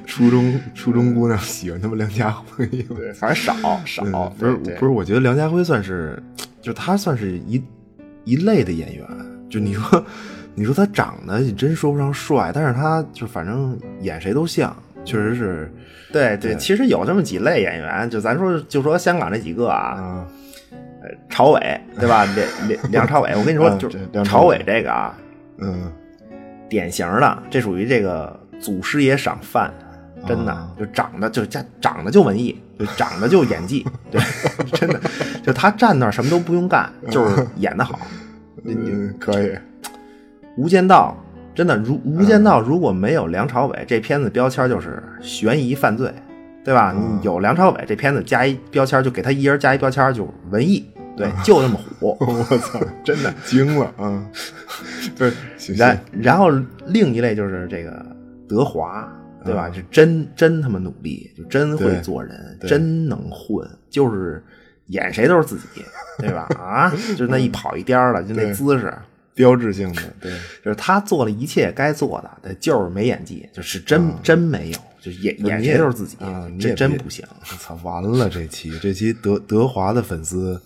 [0.06, 6.22] 初中初中姑娘喜欢他们梁家辉，对，反正少少嗯，不是不是，我觉得梁家辉算是，
[6.62, 7.60] 就他算是一
[8.24, 9.04] 一类的演员，
[9.50, 10.06] 就你说
[10.56, 15.72] 你说他长得你真说不上帅，但是他就反正演谁都像，确实是
[16.12, 20.26] 对对，其实有这么几类演员，就咱说就说香港这几个啊，
[21.02, 22.26] 呃，朝伟对吧？
[22.26, 25.16] 梁梁梁朝伟，我跟你说，啊就朝伟这个啊，
[25.60, 25.92] 嗯。
[26.68, 29.72] 典型的，这属于这个祖师爷赏饭，
[30.28, 34.20] 真的、啊就长得就家长得就文艺，就长得就演技，对，
[34.74, 35.00] 真的
[35.44, 38.00] 就他站那儿什么都不用干，就是演的好。
[38.66, 39.50] 嗯，可以。
[40.58, 41.16] 《无间道》
[41.58, 46.14] 真的如《无间道》如果没有梁朝伟，这片子标签就是悬疑犯罪，
[46.64, 46.94] 对吧？
[46.94, 52.18] 你有梁朝伟，这片子加一标签，就给他一人加一标签，就是文艺，对，就那么虎。
[52.20, 54.26] 我操，真的 惊了啊！
[55.18, 55.26] 不
[55.58, 56.50] 是，然然后
[56.88, 58.06] 另一类就是这个
[58.50, 59.10] 德华，
[59.46, 59.70] 对吧？
[59.70, 64.44] 嗯就真真他妈努力，就真会做人，真能混，就是
[64.88, 65.86] 演谁都是自己，
[66.20, 66.48] 对吧？
[66.60, 68.94] 啊，就那一跑一颠儿了，就那姿势，
[69.36, 70.32] 标志性的， 对，
[70.64, 77.24] 就是他做了一切该做的，但，就是没演技，就是真、真没有，就是演演谁都是自己，啊，这真不行。
[77.52, 80.60] 我操，完了这期，这期德德华的粉丝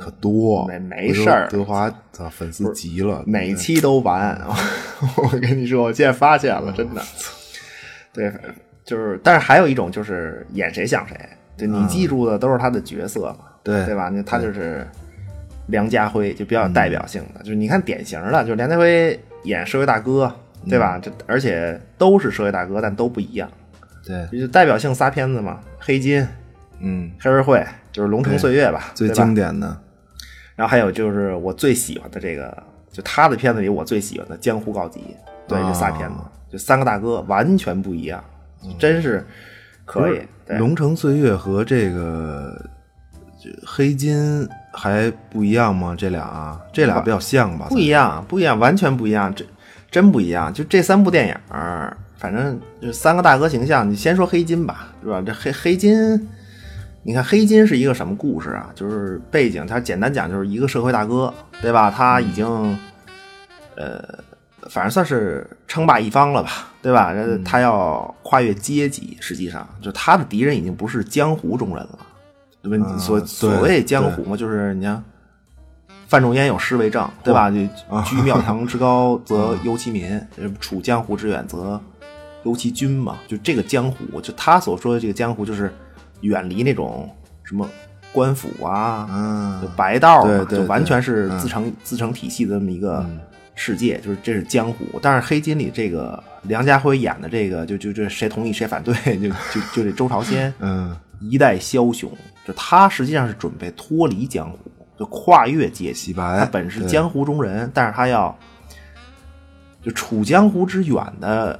[0.00, 4.40] 可多，没没事儿德华操粉丝急了，每期都完。
[5.16, 7.02] 我跟你说，我现在发现了，真的。
[8.12, 8.32] 对，
[8.84, 11.14] 就是，但是还有一种就是演谁像谁，
[11.56, 14.08] 对你记住的都是他的角色嘛，对对吧？
[14.08, 14.88] 那他就是
[15.70, 20.34] 梁家辉，就比较有代表性的，就是你看典型的，就是梁家辉演社会大哥，
[20.68, 20.98] 对吧？
[20.98, 23.50] 这而且都是社会大哥，但都不一样，
[24.04, 26.26] 对，就代表性仨片子嘛，黑金、
[26.80, 29.66] 嗯，黑社会，就是《龙城岁月》吧，最经典的，
[30.56, 35.00] 然后还有就是我最喜欢的这个，就他的片子里我最喜欢的《江湖告急》，
[35.48, 36.16] 对，啊这仨片子，
[36.50, 38.22] 就三个大哥完全不一样，
[38.78, 39.24] 真是
[39.84, 40.20] 可以。
[40.46, 42.60] 对《龙城岁月》和这个
[43.40, 45.94] 这黑金还不一样吗？
[45.98, 47.66] 这俩啊，这俩比较像吧？
[47.68, 49.44] 不一样，不一样，完全不一样，这
[49.90, 50.52] 真不一样。
[50.52, 51.36] 就这三部电影，
[52.16, 53.90] 反正就三个大哥形象。
[53.90, 55.22] 你先说黑金吧，是吧？
[55.24, 56.28] 这黑黑金，
[57.02, 58.70] 你看黑金是一个什么故事啊？
[58.74, 61.90] 就是背景，它简单讲就是一个社会大哥，对吧？
[61.90, 62.46] 他已经，
[63.74, 64.02] 呃，
[64.68, 67.14] 反正算是称霸一方了吧，对吧？
[67.44, 71.98] 他要跨越阶级，实际上就他的敌人已经不是江湖中人了，
[72.62, 72.86] 对吧？
[72.86, 75.02] 啊所所谓江湖嘛，就是你看。
[76.08, 77.48] 范仲淹有诗为证，对吧？
[77.48, 77.56] 就
[78.04, 81.80] 居庙堂之高则忧其民，呃处江湖之远则
[82.42, 83.16] 忧其君嘛。
[83.28, 85.72] 就这个江湖，就他所说的这个江湖，就是
[86.22, 87.08] 远离那种
[87.44, 87.64] 什么
[88.12, 93.06] 官府啊，嗯就白道就完全是嗯自成、自成体系的这么一个
[93.54, 94.84] 世界，就是这是江湖。
[95.00, 102.10] 但是黑金里这个梁家辉演的这个，就就就谁同意谁反对，就就就这周朝先，嗯，一代枭雄，
[102.46, 104.58] 就他实际上是准备脱离江湖，
[104.98, 105.94] 就跨越阶级。
[105.94, 108.36] 洗白他本是江湖中人，但是他要
[109.82, 111.58] 就处江湖之远的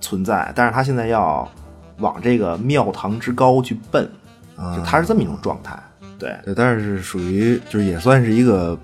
[0.00, 1.50] 存在，但是他现在要
[1.98, 4.08] 往这个庙堂之高去奔，
[4.56, 5.78] 啊就他是这么一种状态。
[6.18, 8.78] 对，对，但是属于就是也算是一个，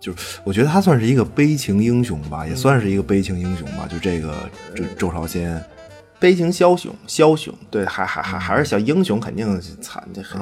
[0.00, 3.86] 就是我觉得他算是一个悲情英雄吧，也算是一个悲情英雄吧。
[3.88, 4.34] 就这个
[4.74, 5.62] 周周朝鲜，
[6.18, 10.38] 悲情枭雄，枭雄，对，还还还还是小英雄，肯定惨，这黑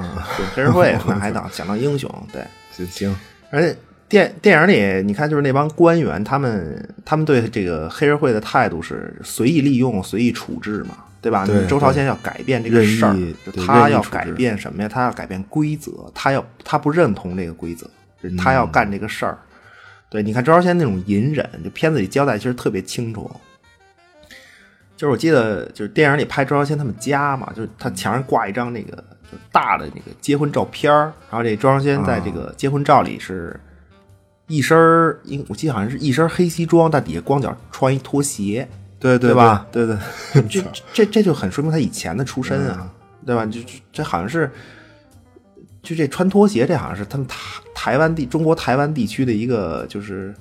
[0.54, 3.16] 黑社会那还当想当英雄，对， 行行，
[3.50, 3.76] 而且
[4.08, 11.44] 电电影里你看，就是那帮官员，他们他们对这个黑社会的态度是随意利用、随意处置嘛，对吧？
[11.44, 13.16] 对周朝先要改变这个事儿
[13.66, 14.88] 他要改变什么呀？
[14.88, 17.86] 他要改变规则，他要他不认同这个规则，
[18.22, 19.38] 就是他要干这个事儿。
[20.08, 23.28] 对，你看周朝先那种隐忍，就片子里交代其实特别清楚。
[24.96, 28.96] 就是我记得，就是电影里拍周扬青他们家嘛，就是他墙上挂一张那个
[29.30, 33.58] 就大的那个结婚照片儿然后这周扬青在这个结婚照里是
[34.46, 38.68] 一身儿，应我记得好像是一身黑西装，但底下光脚穿一拖鞋，
[39.00, 39.66] 对对对吧？
[39.72, 39.96] 对对，
[40.48, 42.88] 这这这就很说明他以前的出身啊，
[43.26, 43.44] 对吧？
[43.46, 44.50] 就这这好像是，
[45.82, 47.36] 就这穿拖鞋，这好像是他们台
[47.74, 50.34] 台湾地中国台湾地区的一个就是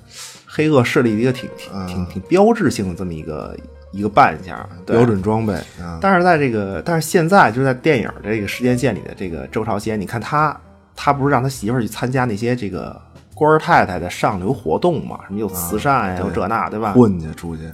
[0.46, 3.56] 黑恶势力的一个挺挺挺挺标志性的这么一个
[3.94, 10.58] 一个扮相，标准装备啊，但是在这个，但是现在就是在电影这个时间线里的这个周朝先，你看他，
[10.96, 13.00] 他不是让他媳妇儿去参加那些这个
[13.34, 15.20] 官儿太太的上流活动嘛？
[15.28, 16.92] 什么有慈善呀，有这那，对吧？
[16.92, 17.70] 混去出去，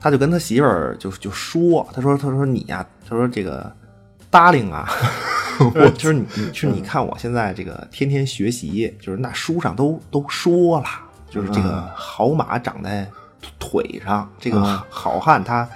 [0.00, 3.72] 他就跟他媳妇儿就就说，他说他说你呀、他说这个
[4.32, 4.88] darling 啊，
[5.74, 10.86] 我 就是你，你就是你看我现在这个天天学习，就是那书上都都说了，
[11.30, 13.08] 就是这个好马长在
[13.58, 15.68] 腿上，这个好汉他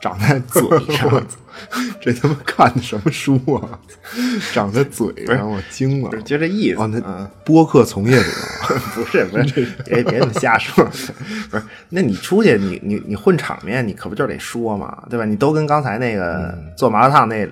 [0.00, 0.62] 长在嘴
[0.94, 1.22] 上。
[2.02, 3.80] 这他妈看的什么书啊？
[4.52, 6.80] 长在嘴上，我惊了就这意思。
[6.82, 8.30] 哦，那嗯播客从业者，
[8.94, 10.84] 不 是不是， 别别那么瞎说。
[10.84, 10.92] 不
[11.56, 15.24] 是，那你出去你你你混场面，你可不就得说嘛，对吧？
[15.24, 17.48] 你都跟刚才那个做麻辣烫那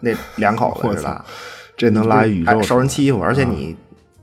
[0.00, 1.24] 那两口子似的，
[1.76, 3.76] 这能拉宇宙还受人欺负，而且你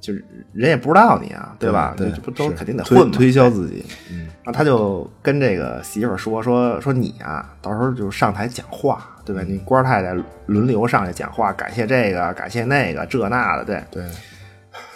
[0.10, 1.94] 就是人也不知道你啊，对吧？
[1.96, 3.14] 对，这不都肯定得混嘛？
[3.14, 9.44] 推销自己，嗯然后他就跟这个媳妇儿说说说你啊，到时候就上台讲话，对吧？
[9.48, 10.16] 你官太太
[10.48, 13.84] 轮流上去讲话，感谢这个，感谢那个，这那的，对。
[13.92, 14.04] 对，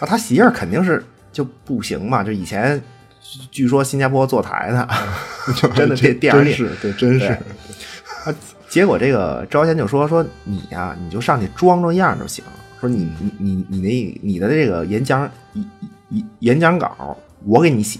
[0.00, 2.80] 他媳妇儿肯定是就不行嘛，就以前
[3.52, 4.88] 据说新加坡坐台的，
[5.54, 7.26] 就 真的这电影里是对，真是
[8.24, 8.34] 啊，
[8.68, 12.42] 结果这个赵先就说说你呀、你就上去装装样就行。
[12.86, 15.30] 说你你你你那你的这个演讲
[16.40, 17.98] 演讲稿我给你写，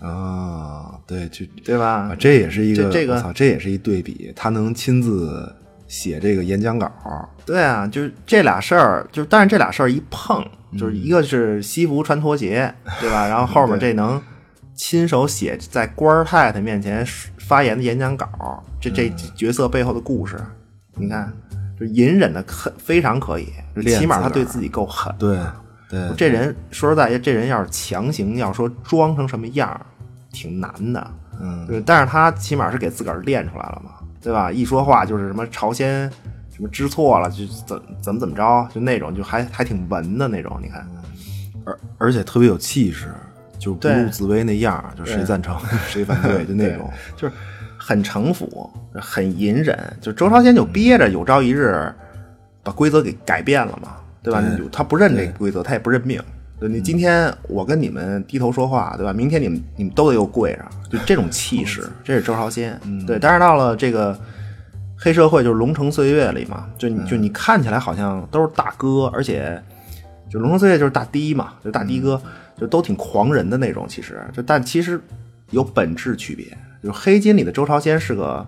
[0.00, 2.16] 啊，对，就对吧啊，？
[2.18, 5.54] 这也是一个这这个我操，这也是一对比，他能亲自
[5.86, 6.90] 写这个演讲稿，
[7.44, 10.42] 对啊，就是这俩事儿，就是但是这俩事儿一碰，
[10.78, 13.28] 就是一个是西服穿拖鞋，对吧？
[13.28, 14.20] 然后后面 这能
[14.74, 17.06] 亲手写在官儿太太面前
[17.38, 18.26] 发言的演讲稿，
[18.80, 20.38] 这这角色背后的故事，
[20.96, 21.32] 你看，
[21.82, 23.46] 就隐忍的很非常可以，
[23.82, 25.12] 起码他对自己够狠。
[25.18, 25.38] 对
[25.90, 29.78] 对，这人说实在，这人要是强行要说装成什么样，
[30.32, 31.10] 挺难的。
[31.40, 34.50] 嗯，对，但是他起码是给自个儿练出来了嘛，对吧？
[34.50, 36.08] 一说话就是什么朝鲜
[36.54, 40.58] 什么知错了，就怎怎么怎么着，就那种就还还挺文的那种。
[40.62, 40.86] 你看，
[41.64, 43.12] 而而且特别有气势，
[43.62, 46.90] 就不对露自威那样儿，就谁赞成 谁反对，就那种。
[47.16, 47.34] 就是
[47.78, 49.78] 很城府，很隐忍。
[50.00, 51.92] 就周朝先就憋着有朝一日
[52.64, 54.42] 把规则给改变了嘛，对吧？
[54.56, 56.20] 对他不认这个规则，他也不认命。
[56.58, 59.12] 对你今天我跟你们低头说话，对吧？
[59.12, 62.80] 明天你们你们都得给我跪着，就这种气势，这是周朝鲜。
[63.06, 64.18] 对，但是到了这个
[64.96, 69.60] 黑社会，就是龙城岁月里嘛，就你就你看起来好像都是大哥，而且
[70.30, 72.20] 就龙城岁月就是大堤嘛，就大堤哥，
[72.62, 73.86] 就都挺狂人的那种。
[73.88, 75.00] 其实，就但其实
[75.50, 76.46] 有本质区别。
[76.80, 78.46] 就是黑金里的周朝先是个，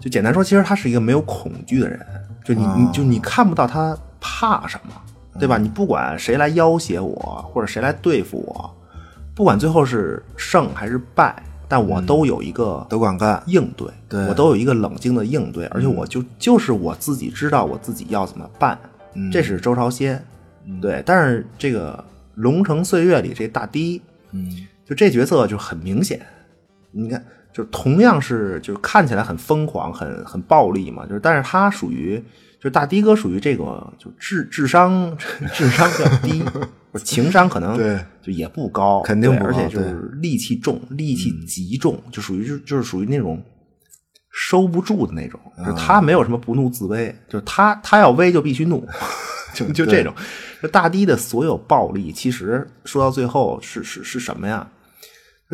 [0.00, 2.04] 就简单说，其实他是一个没有恐惧的人。
[2.44, 4.92] 就你你就你看不到他怕什么，
[5.38, 5.56] 对吧？
[5.56, 8.76] 你不管谁来要挟我，或者谁来对付我，
[9.34, 18.78] 不管最后是胜还是败，但我都有一个都敢干，应对，对我都有一个冷静的应对，而且我就就是我自己知道我自己要怎么办，
[19.30, 20.24] 这是周朝先，
[20.80, 21.02] 对。
[21.04, 21.92] 但是这个
[22.34, 24.00] 《龙城岁月》里这大堤，
[24.32, 26.24] 嗯，就这角色就很明显，
[26.92, 32.16] 你看，就同样是就看起来很疯狂、很很暴力嘛，就是但是他属于
[32.58, 35.16] 就是大堤哥属于这个就智智商
[35.52, 36.44] 智商比较低，
[36.92, 37.98] 不 情商可能对。
[38.22, 43.42] 就也不高，肯定不高对而且就是戾气重，戾气极重，就属于就就是属于那种。
[44.32, 48.86] 收不住的那种，就是他没有什么不怒自威，就是他他要威就必须怒，
[49.54, 50.14] 就 就这种。
[50.60, 54.68] 这大堤的所有暴力，其实说到最后是是是什么呀？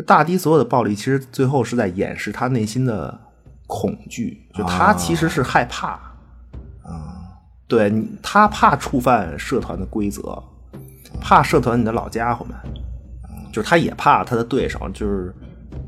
[0.05, 3.19] 大堤所有的暴力，其实最后是在掩饰他内心的
[3.65, 5.93] 恐惧，就他其实是害怕
[6.83, 7.17] 啊，
[7.67, 7.91] 对，
[8.21, 10.43] 他怕触犯社团的规则，
[11.19, 12.55] 怕社团里的老家伙们，
[13.51, 15.33] 就是他也怕他的对手，就是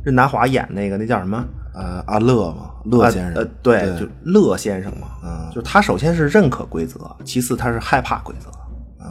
[0.03, 1.45] 任达华演那个那叫什么？
[1.79, 8.49] 呃，阿乐嘛，乐先生，呃，对，就乐先生嘛，嗯，就是他首先是认可规则，其次他是害怕规则，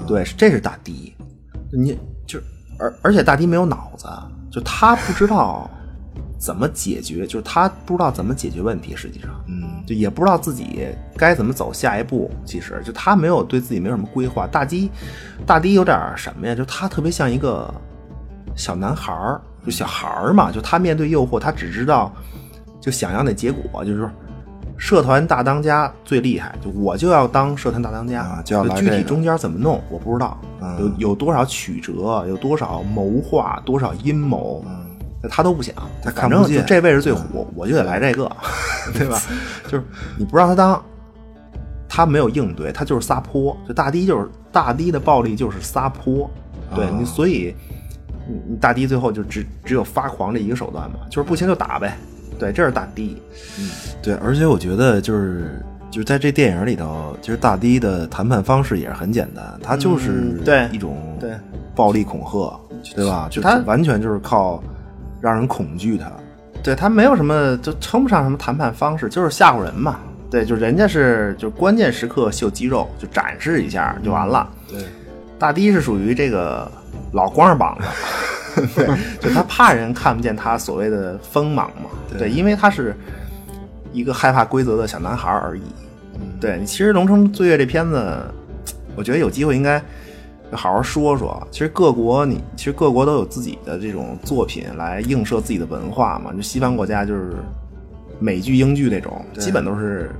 [0.07, 1.17] 对，这是大迪，
[1.73, 2.39] 你就
[2.79, 4.07] 而而且大迪没有脑子，
[4.51, 5.67] 就他不知道
[6.39, 14.47] 怎么解决，就是他不知道怎么解决问题，实际上，嗯，就也不知道自己该怎么走下一步，其实就他没有对自己没有什么规划。
[14.47, 14.91] 大迪，
[15.47, 16.55] 大迪有点什么呀？
[16.55, 17.73] 就他特别像一个
[18.55, 22.13] 小男孩儿，就小孩儿嘛，就他面对诱惑，他只知道。
[22.81, 24.11] 就想要那结果，就是说，
[24.77, 30.41] 社团大当家最厉害，就我就要当社团大当家，就要来具体中间怎么弄，我不知道，
[30.79, 34.65] 有有多少曲折，有多少谋划，多少阴谋，
[35.29, 38.31] 他都不想，他反正就这位置最虎，我就得来这个，
[38.95, 39.21] 对吧？
[39.67, 39.83] 就是
[40.17, 40.81] 你不让他当，
[41.89, 46.31] 他没有应对，他就是撒泼，就大堤就是大堤的暴力就是撒泼，
[46.77, 47.53] 对你，所以
[48.49, 51.99] 你大堤最后就只只有发狂这一个手段嘛，就是不行就打呗。
[52.39, 53.21] 对，这是大堤，
[53.59, 53.69] 嗯，
[54.03, 55.61] 对，而且我觉得就是
[55.91, 61.33] 就是在这电影里头，其实大堤的谈判方式也是很简单，他就是对一种对
[61.75, 62.61] 暴力恐吓，
[62.95, 63.29] 对吧？
[63.31, 64.63] 就他完全就是靠
[65.21, 66.11] 让人恐惧他，
[66.63, 69.99] 对他没有什么，就称不上什么谈判方式，就是吓唬人嘛。
[70.31, 74.47] 对，就人家是就关键时刻秀肌肉，就展示一下就完了。
[74.69, 74.83] 对，
[75.39, 76.71] 大堤是属于这个
[77.13, 77.87] 老光着膀子。
[78.75, 78.87] 对，
[79.21, 81.91] 就他怕人看不见他所谓的锋芒嘛。
[82.19, 82.95] 对，因为他是
[83.93, 85.63] 一个害怕规则的小男孩而已。
[86.41, 88.23] 对你，其实《龙城岁月》这片子，
[88.97, 89.81] 我觉得有机会应该
[90.53, 91.47] 好好说说。
[91.51, 96.33] 其实各国，你其实各国都有自己的这种作品来映射自己的文化嘛。
[96.33, 97.35] 就西方国家就是
[98.19, 100.11] 美剧、英剧那种，基本都是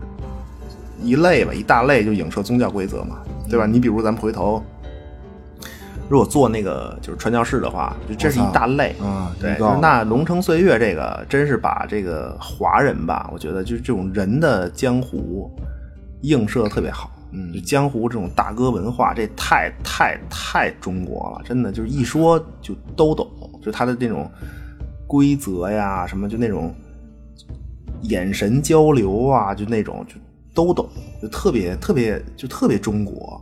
[1.03, 3.19] 一类吧，一大类就影射宗教规则嘛，
[3.49, 3.67] 对吧？
[3.67, 4.63] 你比如咱们回头。
[6.09, 9.31] 如果做那个就是传教士的话，就这是一大类啊。
[9.41, 15.51] 对，那《龙城岁月》这个真是把这个华人吧，我觉得就是这种人的江湖
[16.23, 17.11] 映射特别好。
[17.31, 23.29] 嗯，就江湖这种大哥文化，这太太太中国了，真的就是一说就都懂。
[23.61, 24.31] 就他的那种
[25.07, 26.75] 规则呀，什么就那种
[28.01, 30.15] 眼神交流啊，就那种就
[30.55, 30.89] 都懂，
[31.21, 33.39] 就特别特别就特别中国。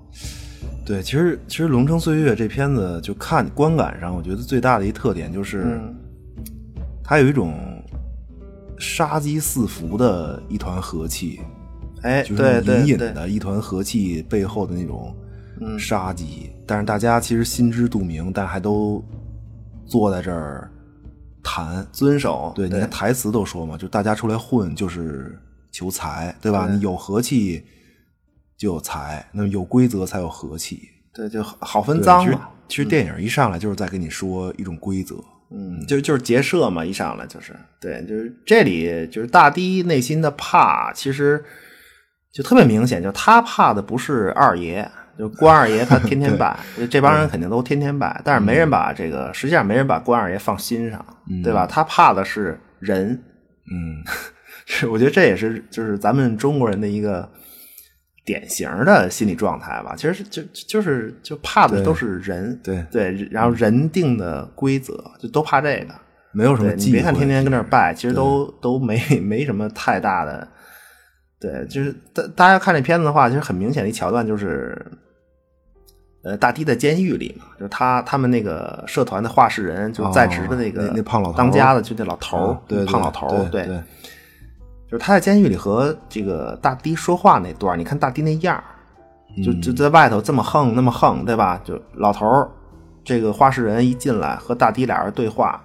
[0.87, 5.81] 对，其实其实《龙城岁月》这片子就看观感上，我觉得最大的一特点就是，
[7.03, 7.83] 它有一种
[8.79, 11.41] 杀机四伏的一团和气，
[12.03, 15.13] 哎，就是隐隐的一团和气背后的那种
[15.77, 19.05] 杀机，但是大家其实心知肚明，但还都
[19.87, 20.71] 坐在这儿
[21.43, 22.53] 谈遵守。
[22.55, 25.37] 对，你看台词都说嘛，就大家出来混就是
[25.73, 26.69] 求财，对吧？
[26.73, 27.65] 你有和气。
[28.59, 30.83] 就有财，那么有规则才有和气，
[31.13, 32.49] 对，就好分赃嘛。
[32.69, 35.15] 其实电影一上来就是在跟你说一种规则，
[35.51, 41.45] 嗯，就就是结社嘛，一上来就是，对，就是这里就是大堤内心的怕，其实
[42.33, 46.59] 就特别明显，就他怕的不是二爷，就关二爷，他 天天拜，
[46.91, 51.05] 这帮人肯定都天天拜，但是没人把这个，实际上没人把关二爷放心上，
[51.45, 51.67] 对吧？
[51.67, 53.11] 他怕的是人，
[53.71, 54.03] 嗯，
[54.67, 57.31] 是，我觉得这也是就是咱们中国人的一个。
[58.27, 65.95] 典型的心理状态吧，其实是就就是就怕的都是人，对对，然后人定的规则就都怕这个，
[66.33, 66.73] 没有什么。
[66.73, 70.47] 你别看天天跟那儿拜，其实都都没没什么太大的。
[71.39, 74.85] 对，就是大大家看这片子的话，其实很明显的一桥段就是，
[76.25, 83.69] 呃，大堤在监狱里嘛，就是他他们那个社团的话事人就在职的那个那胖老头当家的就那老头对胖老头对。
[84.89, 88.63] 就是他在监狱里和这个大堤说话那段，你看大堤那样
[89.45, 91.61] 就就在外头这么横那么横，对吧？
[91.65, 92.49] 就老头
[93.05, 95.61] 这个话事人一进来和大堤俩人对话，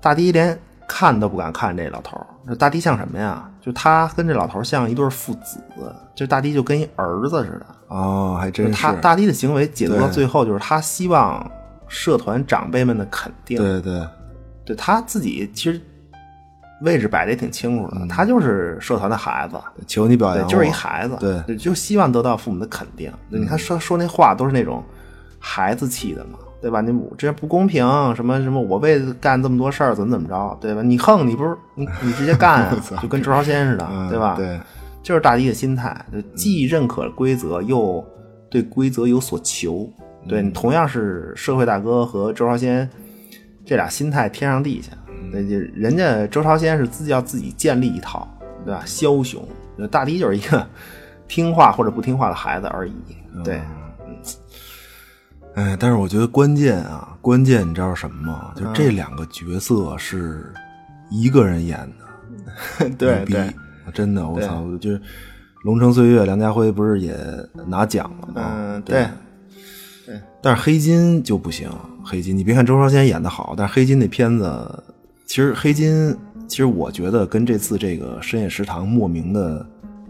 [0.00, 3.46] 大堤连看都不敢看这老头这大堤像什么呀？
[3.60, 5.62] 就他跟这老头像一对父子，
[6.16, 8.72] 这大堤就跟一儿子似的哦，还真是。
[8.72, 11.46] 他大堤的行为解读到最后，就是他希望
[11.88, 13.58] 社团长辈们的肯定。
[13.58, 14.08] 对对，
[14.64, 15.78] 对他自己其实。
[16.82, 19.56] 位置摆的也挺清楚的，他就是社团的孩子，
[19.86, 23.12] 求你表扬就是一孩子，对，就希望得到父母的肯定。
[23.28, 24.82] 你看说说那话都是那种
[25.38, 26.80] 孩子气的嘛，对吧？
[26.80, 30.82] 你这不公平，什么什么，我为干这么多事儿，怎么怎么着，对吧？
[30.82, 34.34] 你横，你不是你你直接干啊， 就跟周朝先似的，对吧？
[34.36, 34.60] 对，
[35.02, 38.04] 就是大一的心态，就既认可规则，又
[38.50, 39.90] 对规则有所求。
[40.28, 42.90] 对你同样是社会大哥和周朝先，
[43.64, 44.92] 这俩心态天上地下。
[45.32, 48.26] 那就人家周朝先是自己要自己建立一套，
[48.64, 48.82] 对吧？
[48.86, 49.46] 枭雄，
[49.90, 50.66] 大堤就是一个
[51.28, 52.94] 听话或者不听话的孩子而已。
[53.44, 53.60] 对，
[55.54, 58.52] 哎，但是我觉得关键啊，关键你知道什么吗？
[58.56, 60.52] 就这两个角色是
[61.10, 61.78] 一个人演
[62.80, 63.52] 的， 对对，
[63.92, 64.98] 真的，我操，就是
[65.62, 67.14] 《龙城岁月》，梁家辉不是也
[67.66, 68.54] 拿奖了吗？
[68.56, 69.06] 嗯，对
[70.06, 71.70] 对，但是黑金就不行，
[72.04, 74.82] 黑金你别看周朝先演的好，但是黑金那片子，
[75.28, 76.16] 其实黑金，
[76.48, 79.64] 其实我觉得跟这次这个深夜食堂莫名的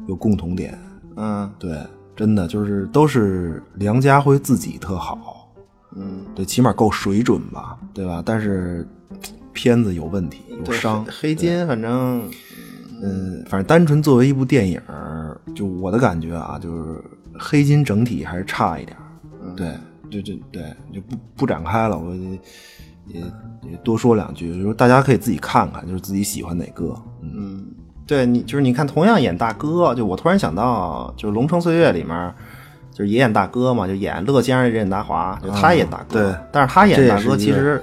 [0.06, 0.78] 有共同点，
[1.16, 1.76] 嗯对，
[2.14, 5.52] 真的就是都是梁家辉自己特好，
[5.96, 8.22] 嗯，对，起码够水准吧，对吧？
[8.24, 8.86] 但是
[9.52, 11.04] 片子有问题，有对伤。
[11.10, 12.30] 黑金，反正
[13.02, 14.80] 嗯，反正单纯作为一部电影，
[15.52, 17.02] 就我的感觉啊，就是
[17.36, 18.96] 黑金整体还是差一点
[19.56, 19.66] 对。
[20.08, 20.62] 对，就就对，
[20.94, 22.16] 就不不展开了，我
[23.08, 23.26] 也也
[23.70, 26.94] 也多说两句，就是大家可以自己看看，就是自己喜欢哪个。
[27.22, 27.66] 嗯，
[28.06, 32.34] 对你就是你看，同样演大哥，就我突然想到，就是《龙城岁月》里面，
[32.92, 37.82] 就是也演大哥嘛，就演乐先生任达华，就他演大哥，对但是他演大哥其实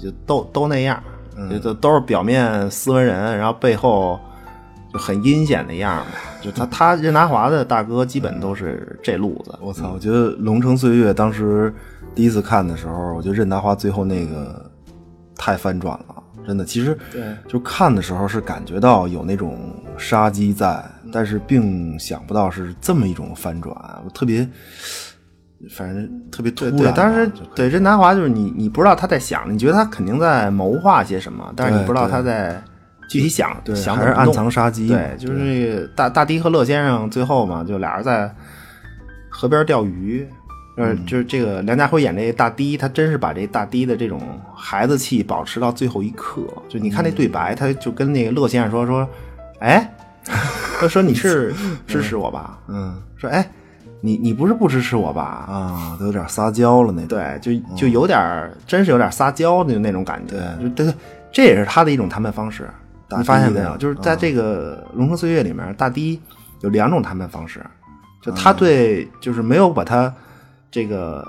[0.00, 1.02] 就都都那样，
[1.50, 4.18] 就都都是表面斯文人，然后背后
[4.92, 6.04] 就很阴险的样儿。
[6.40, 11.72] 就他他任达华的大哥基本都是这路子，我操，我觉得《龙城岁月》当时
[12.14, 14.70] 第一次看的时候，我觉得任达华最后那个
[15.34, 16.64] 太翻转了，真的。
[16.64, 24.46] 其实对就看的时候是感觉到有那种杀机在，但是并想不到是这么一种翻转，我特别，
[25.70, 26.78] 反正特别突然吧。
[26.78, 32.62] 对对，当时对任达华就是你，你不知道他在想，你觉得他肯定在谋划些什么，但是你不知道他在
[33.08, 34.88] 具体想对想怎么弄还是暗藏杀机。
[34.88, 38.32] 对，就是这个大大迪和乐先生最后嘛，就俩人在
[39.30, 40.28] 河边钓鱼。
[40.76, 44.20] 呃，嗯就是这个梁家辉演这大堤，他真是把这大堤的这种
[44.54, 46.42] 孩子气保持到最后一刻。
[46.68, 49.08] 就你看那对白，他就跟那个乐先生说说，
[49.60, 49.92] 哎，
[50.80, 51.52] 他说你是
[51.86, 52.58] 支持我吧？
[52.68, 53.46] 嗯说哎，
[54.00, 55.22] 你你不是不支持我吧？
[55.48, 57.04] 啊，都有点撒娇了那。
[57.06, 60.36] 对，就就有点，真是有点撒娇的那种感觉。
[60.58, 60.94] 对就对，
[61.30, 62.68] 这也是他的一种谈判方式。
[63.16, 63.76] 你发现没有？
[63.76, 66.18] 就是在这个《龙城岁月》里面，大堤
[66.62, 67.62] 有两种谈判方式，
[68.22, 70.10] 就他对就是没有把他
[70.72, 71.24] 这个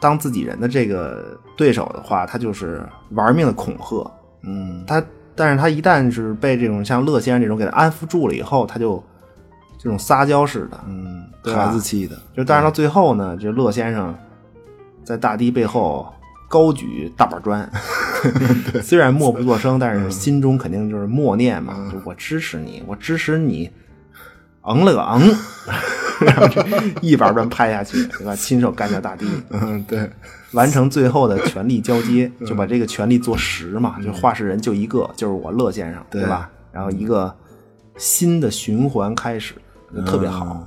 [0.00, 4.10] 当自己人的这个对手的话，他就是玩命的恐吓。
[4.42, 5.00] 嗯，他，
[5.34, 9.02] 但是他一旦是被这种像乐先生这种给他安抚住了以后，他就
[9.78, 12.16] 这种撒娇似的，嗯，孩子气的。
[12.34, 14.14] 就但是到最后呢，这乐先生
[15.04, 16.06] 在大堤背后
[16.48, 17.68] 高举大板砖，
[18.82, 23.70] 虽然默不作声，但是心中肯定就是默念嘛，就我支持你，我支持你，
[24.62, 25.34] 嗯了个嗯，
[26.20, 26.64] 然后这
[27.00, 28.34] 一板砖拍下去，对吧？
[28.36, 30.08] 亲手干掉大帝，嗯，对，
[30.52, 36.50] 完成最后的权力交接，就把这个权力做实嘛，就话事人就一个，就是我乐先生，对对吧？
[36.72, 37.34] 然后一个
[37.96, 39.54] 新的循环开始，
[39.94, 40.66] 就特别好。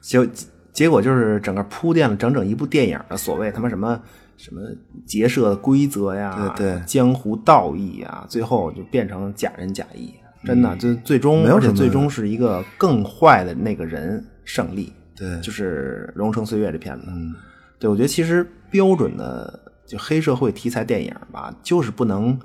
[0.00, 0.28] 结
[0.72, 4.00] 结果就是整个铺垫了整整一部电影的所谓他妈什么
[4.36, 4.60] 什么
[5.04, 10.14] 结社的规则呀，对对江湖道义啊，最后就变成假仁假义，
[10.46, 15.40] 真的，就最终而且最终是一个更坏的那个人胜利，对。
[15.40, 17.34] 就是《荣城岁月》这片子，嗯，
[17.78, 22.38] 对我觉得其实标准的就黑社会题材电影吧，就是不能。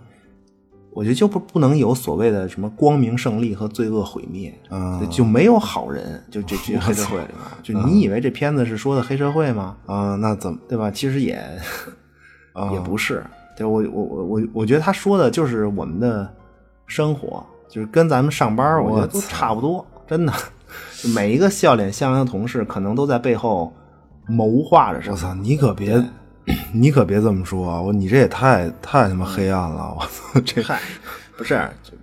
[0.93, 4.99] 我觉得就不不能有所谓的什么光明胜利和罪恶毁灭，啊。
[4.99, 9.77] 就就没有好人，就这 这黑社会里面，就你以为这片子是说的黑社会吗？
[9.85, 10.59] 啊，那怎么？
[10.67, 10.91] 对吧？
[10.91, 11.41] 其实也
[12.51, 12.73] 啊。
[12.73, 13.23] 也不是，
[13.55, 16.29] 对我我我我我觉得他说的就是我们的
[16.87, 17.41] 生活，
[17.71, 20.33] 就是跟咱们上班，我觉得都差不多，真的。
[21.01, 23.73] 就 每一个笑脸相迎的同事，可能都在背后
[24.27, 25.15] 谋划着什么。
[25.15, 26.03] 我操，你可别，
[26.73, 27.81] 你可别这么说啊！
[27.81, 29.95] 我你这也太太他妈黑暗了！
[29.97, 30.79] 我操，这嗨，
[31.37, 31.93] 不是，就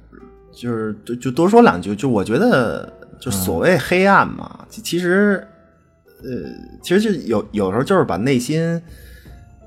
[0.52, 5.46] 就是就就多说两句，就我觉得，就所谓黑暗嘛，其其实，
[6.22, 6.50] 呃，
[6.82, 8.82] 其实就有有时候就是把内心，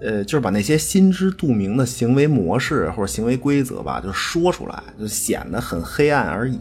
[0.02, 6.60] 呃，就是把那些心知肚明的行为模式或者行为规则吧，就说出来，就显得很黑暗而已。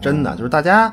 [0.00, 0.92] 真的，就是大家。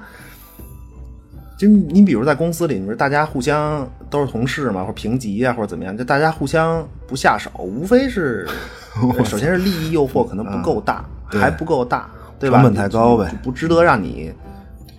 [1.57, 8.47] 就你比如在公司里，你说大家互相都是同事嘛，或者平级啊，或者怎么样，就大家互相不下手，无非是
[9.25, 12.07] 首先是利益诱惑可能不够大，对 还不够大，
[12.37, 12.61] 对吧？
[12.61, 14.31] 成本太高呗不值得让你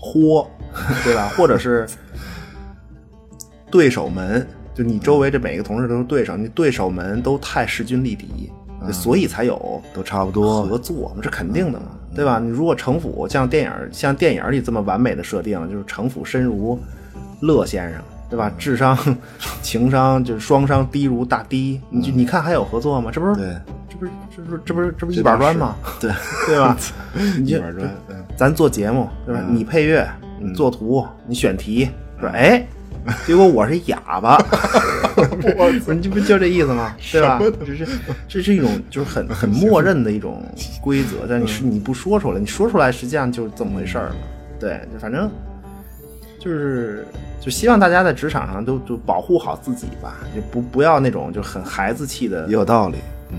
[0.00, 0.44] 豁，
[1.04, 1.28] 对吧？
[1.36, 1.86] 或者是
[3.70, 4.44] 对手们，
[4.78, 8.48] 就你周围这每个同事都是对手，你对手们都太势均力敌，
[8.86, 12.38] 就所以才有都差不多合作嘛，这肯定的嘛，对吧？
[12.38, 16.78] 你如果城府像电影像电影里这么完美的设定，就是城府深如
[17.40, 18.00] 乐先生，
[18.30, 18.52] 对吧？
[18.56, 18.96] 智商、
[19.62, 23.10] 情商就是双商低如大低，你就你看还有合作吗？
[23.12, 23.56] 这不是对，
[23.88, 25.74] 这不是这不是这不是这不是一板砖吗？
[25.98, 26.12] 对
[26.46, 26.76] 对吧？
[27.36, 27.60] 你就
[28.36, 29.42] 咱做节目对吧？
[29.50, 30.08] 你配乐，
[30.38, 31.88] 你作图，你选题，
[32.20, 32.64] 说哎，
[33.26, 34.36] 结果我是哑巴，
[35.16, 36.94] 我操，你这不就这意思吗？
[37.12, 37.40] 对吧？
[37.64, 37.86] 这是
[38.28, 40.42] 这是一种就是很很默认的一种
[40.80, 44.16] 规则，但你是你不说出来，你说出来实际上就是这么回事儿嘛。
[44.60, 45.30] 对，就反正
[46.38, 47.06] 就是
[47.40, 52.98] 就希望大家在职场上都都保护好自己吧，就不不要那种就很孩子气的也，有道理。
[53.30, 53.38] 嗯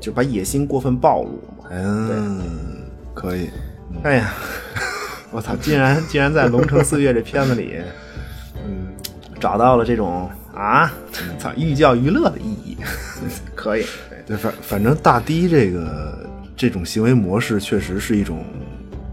[0.00, 1.68] 就把野心过分暴露嘛。
[1.70, 2.40] 嗯，
[3.12, 3.50] 可以。
[4.02, 4.32] 哎呀，
[5.30, 5.54] 我操！
[5.56, 7.76] 竟然竟然在《龙城四月》这片子里，
[8.66, 8.88] 嗯，
[9.40, 10.92] 找到了这种啊，
[11.38, 12.76] 操，寓教于乐的意义，
[13.56, 13.84] 可以。
[14.26, 18.44] 对，反反正大堤这个这种行为模式，确实是一种，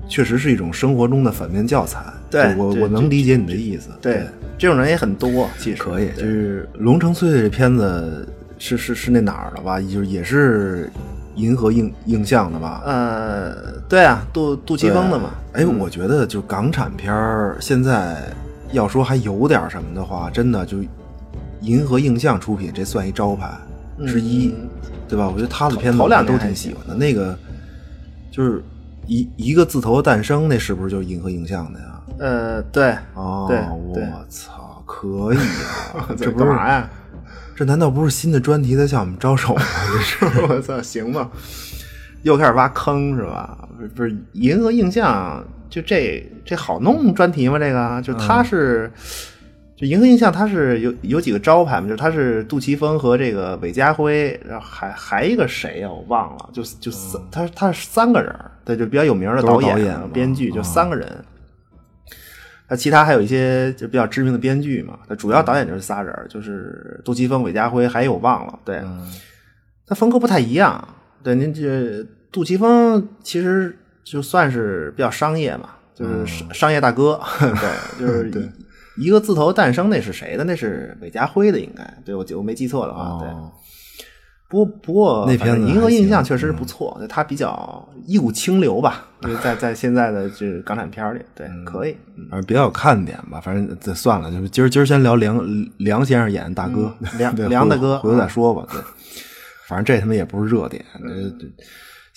[0.08, 2.04] 确实是一种生活中的反面教材。
[2.30, 3.90] 对对我我能理解你的意思。
[4.02, 4.24] 对，
[4.58, 8.28] 这种人也很多，其实可以，就是《龙城翠翠》这片子
[8.60, 9.80] 是是是那哪儿的吧？
[9.80, 10.92] 就是也是
[11.36, 12.82] 银河映映像的吧？
[12.86, 15.32] 呃，对啊，杜杜琪峰的嘛。
[15.54, 18.22] 哎，我觉得就港产片儿现在
[18.72, 20.78] 要说还有点什么的话，真的就
[21.62, 23.50] 银河映像出品，这算一招牌
[24.06, 24.54] 之一，
[25.08, 25.28] 对吧？
[25.28, 26.94] 我觉得他的片子我都两年还挺喜欢的。
[26.94, 27.38] 那个
[28.32, 28.64] 就是
[29.06, 31.86] 一一个字头的诞生，那是不是就是银河映像的呀？
[32.20, 33.58] 呃，对，哦，对
[33.94, 36.10] 对我操，可以啊！
[36.18, 36.90] 这不是干嘛呀？
[37.56, 39.62] 这难道不是新的专题在向我们招手吗？
[40.20, 41.30] 这是 我操，行吧，
[42.24, 43.68] 又开始挖坑是吧？
[43.78, 47.58] 不是不是，银河映像就这这好弄专题吗？
[47.58, 48.92] 这个就他是。
[49.80, 51.88] 就银河印象，他是有有几个招牌嘛？
[51.88, 61.08] 就是它是杜琪峰和这个韦家辉，然后还还一个谁呀、我忘了，就就三，他他是三个人，对，就比较有名的导演编剧，就啊三个人。
[62.68, 68.82] 那其他还有一些就比较知名的编剧嘛，那主要导演就是仨人儿，就是杜琪峰、韦家辉，还有我忘了，对，
[69.86, 70.88] 他风格不太一样。
[71.22, 73.78] 对，您这杜琪峰其实
[74.12, 78.50] 就算是比较商业嘛，就是商商业大哥， 对，就是对
[78.98, 80.44] 一个字头诞生，那是谁的？
[80.44, 83.28] 那是韦家辉的，应该对我记我没记错的话，对。
[83.30, 83.52] 哦，
[84.50, 91.92] 不过不过，那片银河印象确实是不错，它比较一股清流吧，就是在 在现在的这个港产片里，对，可以。
[92.16, 93.40] 嗯反正比较有看点吧。
[93.40, 95.40] 反正这算了，就是今儿今儿先聊梁
[95.78, 98.66] 梁先生演的大哥，梁 梁大哥回头再说吧。
[98.72, 98.82] 对，
[99.68, 100.84] 反正这他妈也不是热点，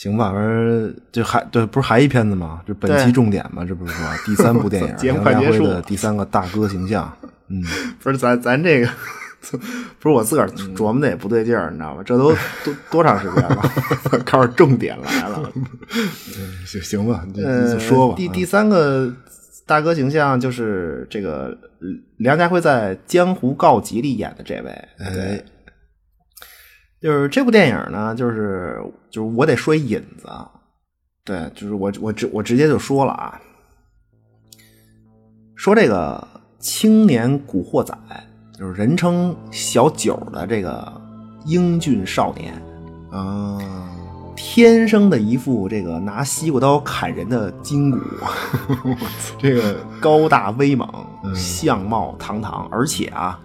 [0.00, 0.32] 行吧。
[0.32, 2.62] 反正这还对，不是还一片子吗？
[2.66, 7.12] 这本期重点嘛，这不是说第三部电影 节目梁家辉快结束的第三个大哥形象。
[7.48, 7.62] 嗯，
[8.02, 8.88] 不是咱咱这个，
[10.00, 12.02] 不是我自个儿琢磨的也不对劲儿，你知道吗？
[12.02, 12.32] 这都
[12.64, 13.62] 多多长时间了？
[14.24, 15.52] 开始重点来了。
[16.64, 18.14] 行行吧，你说吧。
[18.16, 19.12] 第第三个
[19.66, 25.42] 大哥形象就是这个呃梁家辉在《江湖告急》里演的这位，哎，
[27.00, 28.78] 就是这部电影呢，就是
[29.10, 30.28] 就是我得说一引子，
[31.24, 33.40] 对，就是我我直我直接就说了啊，
[35.54, 36.26] 说这个
[36.58, 37.96] 青年古惑仔，
[38.58, 40.92] 就是人称小九的这个
[41.46, 42.52] 英俊少年，
[43.10, 43.58] 啊，
[44.36, 47.98] 天生的一副这个拿西瓜刀砍人的筋骨，
[49.40, 50.86] 这个高大威猛，
[51.34, 53.40] 相貌堂堂，而且啊，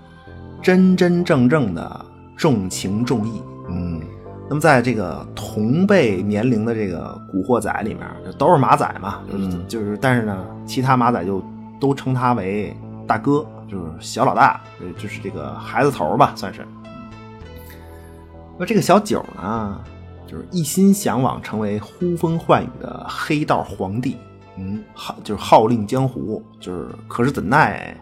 [0.62, 2.06] 真真正正的
[2.36, 3.42] 重情重义。
[3.70, 4.02] 嗯
[4.48, 11.44] 那么在这个同辈年龄的这个古惑仔里面，就都是马仔嘛，就是、嗯就是，但是呢，其他马仔就
[11.80, 12.78] 都称他为
[13.08, 16.64] 大哥，就是小老大，呃就是这个孩子头吧，算是。
[18.60, 19.82] 那这个小九呢，
[20.28, 24.16] 就是一心向往成为呼风唤雨的黑道皇帝，
[24.58, 27.98] 嗯，号就是号令江湖，就是可是怎奈，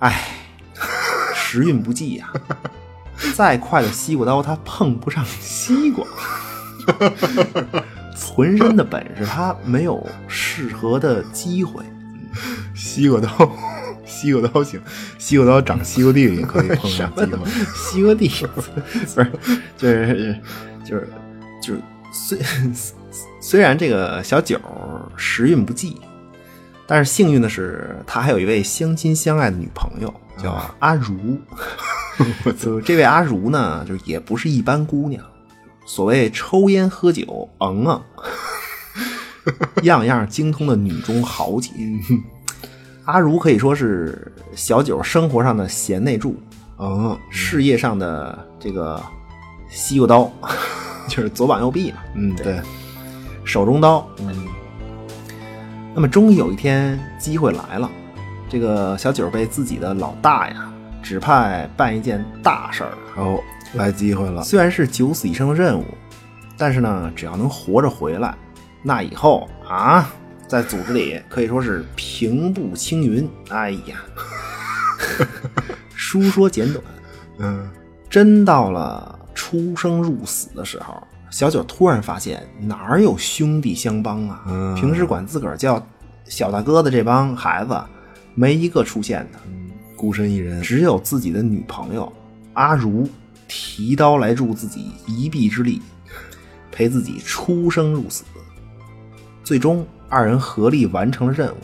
[0.00, 0.20] 唉，
[1.34, 2.30] 时运不济呀、
[3.34, 6.06] 再快的西瓜刀，他碰不上西瓜。
[8.34, 11.82] 浑身的本事，他没有适合的机会。
[12.74, 13.28] 西瓜刀，
[14.04, 14.80] 西瓜刀行，
[15.18, 17.50] 西瓜刀长西瓜地里可以碰上机会。
[17.74, 19.32] 西瓜地不是，
[19.76, 20.40] 就是
[20.84, 21.08] 就是
[21.62, 21.80] 就是
[22.12, 22.38] 虽
[23.40, 24.58] 虽然这个小九
[25.16, 26.00] 时运不济，
[26.86, 31.40] 但是幸运的是，他还有一位相亲相爱的女朋友，叫阿如。
[32.58, 35.24] 就这位阿如呢，就也不是一般姑娘，
[35.86, 38.02] 所谓抽烟喝酒，嗯嗯，
[39.84, 41.70] 样样精通的女中豪杰。
[43.04, 46.36] 阿如可以说是小九生活上的贤内助，
[46.78, 49.02] 嗯，事业上的这个
[49.68, 50.30] 西瓜刀，
[51.08, 52.60] 就是左膀右臂嘛，嗯，对，
[53.44, 54.06] 手中刀。
[54.18, 54.46] 嗯，
[55.94, 57.90] 那么终于有一天机会来了，
[58.48, 60.69] 这个小九被自己的老大呀
[61.02, 62.92] 指派办一件大事儿。
[63.16, 63.40] 哦，
[63.74, 64.42] 来机会了。
[64.42, 65.84] 虽然是九死一生的任务，
[66.56, 68.34] 但是呢，只要能活着回来，
[68.82, 70.10] 那以后啊，
[70.46, 73.28] 在组织里可以说是平步青云。
[73.50, 73.96] 哎呀，
[75.94, 76.84] 书说简短，
[77.38, 77.70] 嗯
[78.08, 84.42] 真到了出生入死的时候，小九突然发现哪儿有兄弟相帮啊？
[84.48, 85.84] 嗯平时管自个儿叫
[86.24, 87.80] 小大哥的这帮孩子，
[88.34, 89.38] 没一个出现的，
[90.00, 92.10] 孤身一人，只有自己的女朋友
[92.54, 93.06] 阿如
[93.46, 95.82] 提刀来助自己一臂之力，
[96.72, 98.24] 陪自己出生入死。
[99.44, 101.58] 最终，二人合力完成了任务，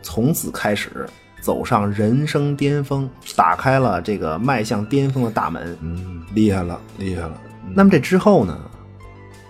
[0.00, 1.06] 从此开始
[1.42, 5.76] 走上人生巅峰，打开了这个迈向巅峰的大门。
[5.82, 7.38] 嗯，厉害了，厉害了，
[7.74, 8.58] 那么这之后呢？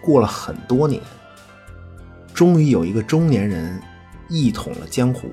[0.03, 1.01] 过了很多年，
[2.34, 3.80] 终于有一个中年人
[4.28, 5.28] 一统了江湖。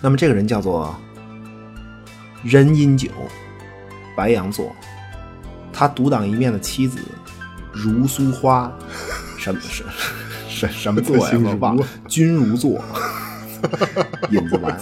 [0.00, 0.96] 那么这个人叫做
[2.42, 3.10] 任饮酒，
[4.16, 4.74] 白羊座。
[5.72, 6.98] 他独当一面的妻子
[7.72, 8.72] 如苏花，
[9.38, 9.84] 什么什
[10.48, 11.38] 什什么座呀？
[11.44, 12.82] 我忘了，君如座，
[14.30, 14.76] 引子完。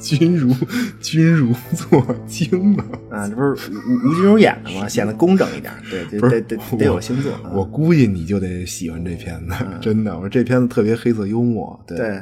[0.00, 0.52] 君如
[1.00, 2.84] 君如座惊了。
[3.08, 4.88] 啊，这不是吴吴君如演的吗？
[4.88, 5.72] 显得工整一点。
[5.88, 7.32] 对，得得得得有星座。
[7.34, 10.12] 啊我估计你就得喜欢这片子，真的。
[10.12, 12.20] 我说这片子特别黑色幽默，对。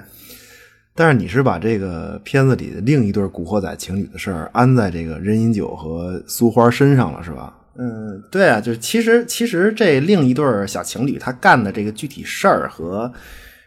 [1.01, 7.57] 但是你是把这个片子里的另一对古惑仔情侣的事儿安在这个任饮酒和苏花身上了，是吧？
[7.79, 13.11] 嗯，对啊，就是其实其实这另一对小情侣他干的这个具体事儿和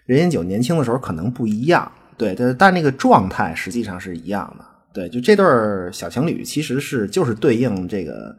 [0.05, 4.65] 任饮酒年轻的时候可能不一样，对，但但那个状态实际上是一样的。
[4.93, 5.43] 对，就这对
[5.91, 8.37] 小情侣其实是就是对应这个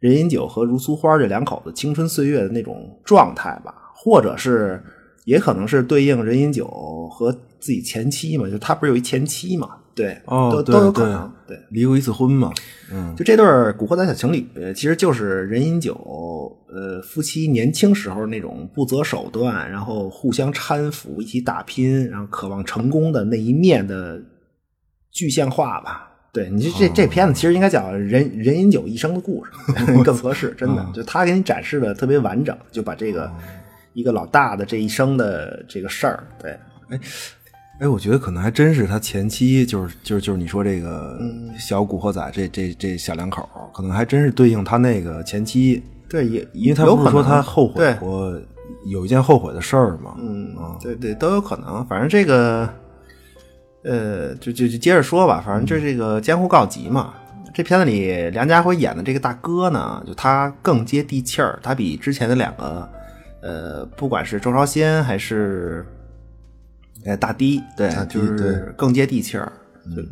[0.00, 4.82] 任饮酒和如苏花这两口子青春岁月的那种状态吧，或者是
[5.24, 6.66] 也可能是对应任饮酒
[7.10, 9.68] 和自己前妻嘛，就他不是有一前妻嘛？
[9.94, 11.58] 对，都哦对都有可能，对。
[11.70, 12.50] 离过一次婚嘛？
[12.90, 15.94] 嗯，就这对儿古惑仔小情侣，呃其实就是任饮酒，
[16.68, 24.18] 呃，夫妻年轻时候那种不择手段，然后互相搀扶，一起打拼，然后渴望成功的那一面的
[25.10, 26.08] 具象化吧。
[26.32, 29.50] 对你这这这片子其实应该讲任任饮酒一生的故事
[30.02, 33.30] 更合适，真的，就他给你展示的特别完整，就把这个
[33.92, 37.00] 一个老大的这一生的这个事儿，对，哎，
[37.80, 41.18] 哎我觉得可能还真是他前妻，就是就是就是你说这个
[41.58, 48.40] 小古惑仔这这这小两口，可能还真是对应他那个前妻，对，也因为他不是说他后悔对过
[48.86, 50.16] 有一件后悔的事儿嘛？
[50.18, 51.84] 嗯，对对，都有可能。
[51.86, 52.68] 反正这个，
[53.84, 55.42] 呃，就就就接着说吧。
[55.44, 57.14] 反正就这个江湖告急嘛。
[57.54, 62.88] 这片子里梁家辉演的这个大哥呢，就他更接地气儿，他比之前的两个，
[63.42, 65.84] 呃，不管是周朝鲜还是，
[67.04, 69.52] 呃，大堤，对，大就是更接地气儿。
[69.94, 70.02] 就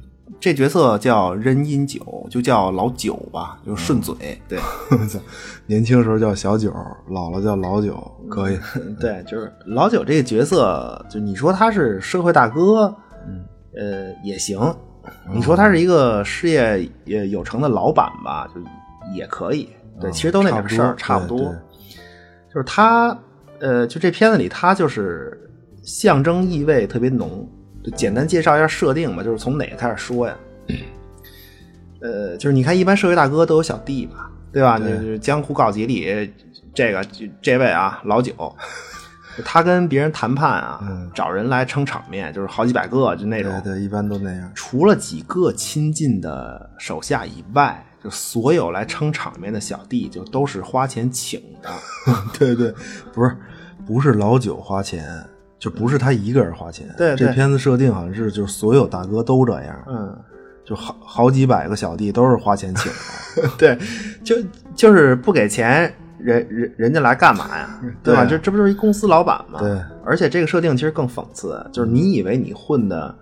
[0.40, 4.14] 这角色叫任饮九，就叫老九吧，就顺嘴。
[4.48, 4.58] 对，
[5.66, 6.72] 年轻时候叫小九，
[7.08, 7.96] 老了叫老九，
[8.28, 8.58] 可以。
[8.98, 12.94] 对，就是老九这个角色，就你说他是社会大哥，
[13.28, 13.44] 嗯，
[13.76, 14.58] 呃，也行。
[15.32, 18.60] 你说他是一个事业也有成的老板吧，就
[19.14, 19.68] 也可以。
[20.00, 21.54] 对，其实都那点事儿，差不多。
[22.52, 23.16] 就是他，
[23.60, 25.50] 呃，就这片子里他就是
[25.82, 27.48] 象征意味特别浓。
[27.82, 30.36] 就简单介绍一下设定吧，就是从哪个开始说呀？
[32.02, 34.78] 呃，就是你看，一般社会大哥都有小弟嘛，对吧？
[34.78, 36.30] 对就是江湖告急里，
[36.74, 38.34] 这个就这位啊，老九，
[39.44, 43.50] 他跟别人谈判啊，嗯找人来撑场面，就是好几百个，就那种。
[43.62, 44.50] 对对，一般都那样。
[44.54, 51.68] 除了几个亲近的手下以外，就所有来撑场面的小弟，就都是花钱请的。
[52.38, 52.74] 对对，
[53.12, 53.36] 不是
[53.86, 55.06] 不是老九花钱，
[55.58, 56.88] 就不是他一个人花钱。
[56.96, 60.18] 对对这片子设定好像是就是所有大哥都这样，嗯，
[60.64, 63.50] 就好好几百个小弟都是花钱请的。
[63.58, 63.78] 对，
[64.24, 64.36] 就
[64.74, 67.80] 就是不给钱，人人人家来干嘛呀？
[68.02, 68.24] 对吧？
[68.24, 69.60] 这这不就是一公司老板吗？
[69.60, 73.14] 对，而且这个设定其实更讽刺，就是你以为你混的，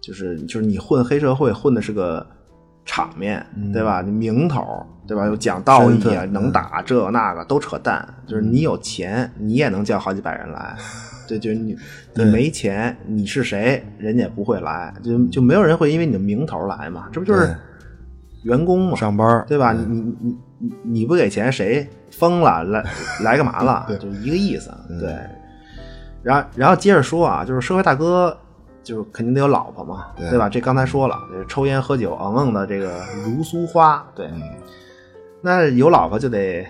[0.00, 2.26] 就是就是你混黑社会混的是个
[2.88, 4.00] 场面，对吧？
[4.00, 4.64] 你名头，
[5.06, 5.26] 对吧？
[5.26, 8.02] 有讲道义啊，能打这个那个都扯淡。
[8.26, 10.74] 就是你有钱，你也能叫好几百人来。
[11.28, 11.76] 对，就是你，
[12.14, 17.10] 你没钱，你是谁，人家也不会来，就就没有人会因为你的名头来嘛。
[17.12, 17.54] 这不就是
[18.44, 18.96] 员工嘛？
[18.96, 19.74] 上班对吧？
[19.74, 22.82] 你你你你你不给钱，谁疯了来
[23.22, 23.86] 来干嘛了？
[24.00, 24.70] 就一个意思。
[24.98, 25.14] 对，
[26.22, 28.34] 然后然后接着说啊，就是社会大哥，
[28.88, 30.48] 就是肯定得有老婆嘛，对对吧？
[30.48, 34.30] 这刚才说了，就是抽烟喝酒嗯嗯的这个如苏花，对，
[35.42, 36.66] 那有老婆就得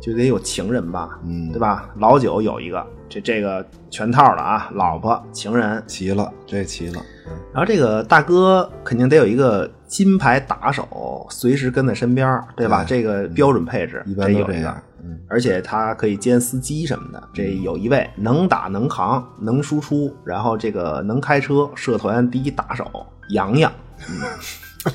[0.00, 1.90] 就得有情人吧，嗯对吧？
[1.96, 7.02] 老九有一个，这这个全套的啊，老婆情人，齐了，这齐了。
[7.26, 12.84] 嗯然后这个大哥肯定得有一个金牌打手，随时跟在身边，对吧？
[12.84, 14.80] 对这个标准配置，一般都有一个这样。
[15.02, 17.28] 嗯而且他可以兼司机什么的。
[17.34, 22.84] 这有一位能打能扛能输出，然后这个能开车，社团第一打手
[23.30, 23.72] 洋洋，
[24.08, 24.92] 嗯，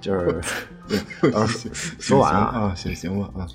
[0.00, 0.40] 就是
[1.20, 1.46] 说
[1.98, 3.46] 说完啊，啊，行行吧啊，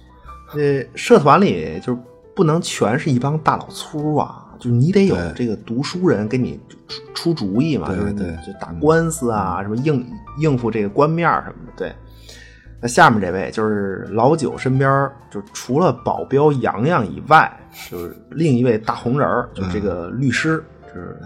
[0.54, 2.00] 这社团里就是
[2.36, 10.06] 不能全是一帮大老粗啊，就是你得有这个读书人给你出出主意嘛，就是你对对就打官司啊，什么应
[10.40, 11.74] 应付这个官面儿什么的。
[11.78, 11.96] 对，
[12.82, 17.52] 那下面这位就是老九身边，就除了保镖洋洋以外，
[17.90, 21.18] 就是另一位大红人儿，就是这个律师，就是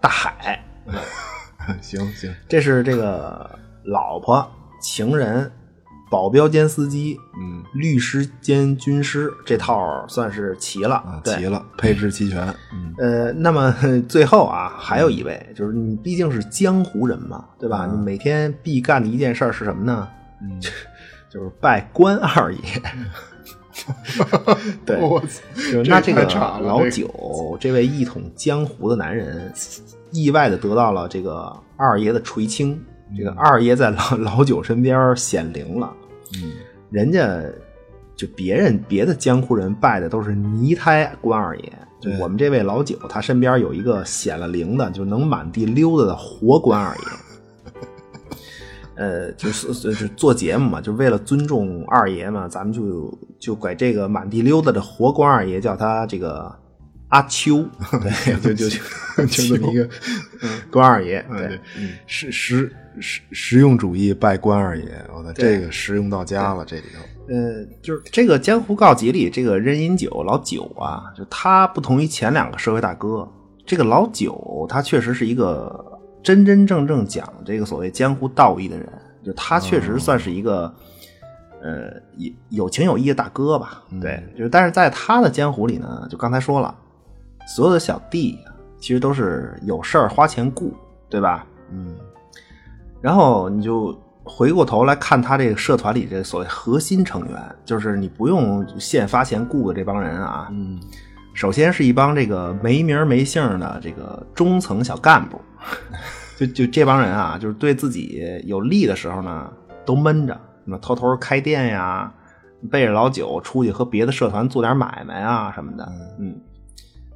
[0.00, 0.60] 大海。
[1.80, 3.48] 行行，这是这个
[3.84, 4.48] 老婆、
[4.80, 5.50] 情人、
[6.10, 10.96] 保镖兼司机，嗯律师兼军师，这套算是齐了。
[10.96, 13.74] 啊，齐了，配置齐全，嗯呃，那么
[14.08, 17.88] 最后啊，还有一位，就是你毕竟是江湖人嘛，对吧？
[17.92, 20.08] 你每天必干的一件事儿是什么呢？
[20.42, 20.60] 嗯，
[21.36, 22.60] 就是拜关二爷。
[24.86, 25.20] 对，我
[25.54, 26.24] 就是那这个
[26.62, 29.52] 老九这位一统江湖的男人，
[30.12, 32.82] 意外的得到了这个二爷的垂青。
[33.14, 35.92] 这个二爷在老老九身边显灵了，
[36.42, 36.54] 嗯
[36.90, 37.38] 人家
[38.16, 47.02] 就别人别的江湖人拜的都是泥胎关二爷，就我们这位老九，他身边有一个显了灵的，就能满地溜达的活关二爷。
[48.96, 56.50] 呃，就是就是做节目嘛，就为了尊重二爷嘛，咱们就就管这个满地溜达的活关二爷叫他这个
[57.08, 57.64] 阿秋，
[58.02, 58.78] 对，就就就
[59.26, 59.88] 就这么一个
[60.72, 61.60] 关二爷，对对，
[62.06, 73.28] 实实实实用主义拜关二爷，我的这个实用到家了，这里头，呃，就是这个《江湖告急》里这个任饮酒老九啊，就他不同于前两个社会大哥，
[73.66, 75.95] 这个老九他确实是一个
[76.26, 78.88] 真真正正讲这个所谓江湖道义的人，
[79.24, 80.74] 就他确实算是一个、
[81.62, 81.84] 呃
[82.16, 83.84] 有有情有义的大哥吧。
[84.00, 86.74] 对，就是但是在他的江湖里呢，就刚才说了，
[87.54, 88.40] 所有的小弟
[88.80, 90.74] 其实都是有事儿花钱雇，
[91.08, 91.46] 对吧？
[91.70, 91.94] 嗯
[93.00, 100.48] 然后你就回过头来看他这个社团里这所谓核心成员，就是你不用现发钱雇的这帮人啊。
[100.50, 100.80] 嗯
[101.34, 105.38] 首先是一帮这个没名没姓的这个中层小干部，
[106.36, 109.50] 就就这帮人啊，就是对自己有利的时候呢，
[109.84, 110.34] 都闷着，
[110.64, 112.12] 什么偷偷开店呀，
[112.70, 115.92] 背着老九出去和别的社团做点买卖啊什么的。
[116.18, 116.38] 嗯，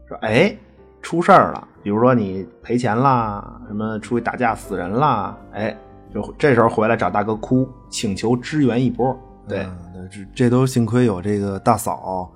[0.08, 0.56] 说哎
[1.02, 5.76] 出事儿了，比如说你赔钱啦，什么出去打架死人啦，哎，
[6.14, 9.18] 就这时候回来找大哥哭，请求支援一波。
[9.48, 12.30] 对，嗯这这都幸亏有这个大嫂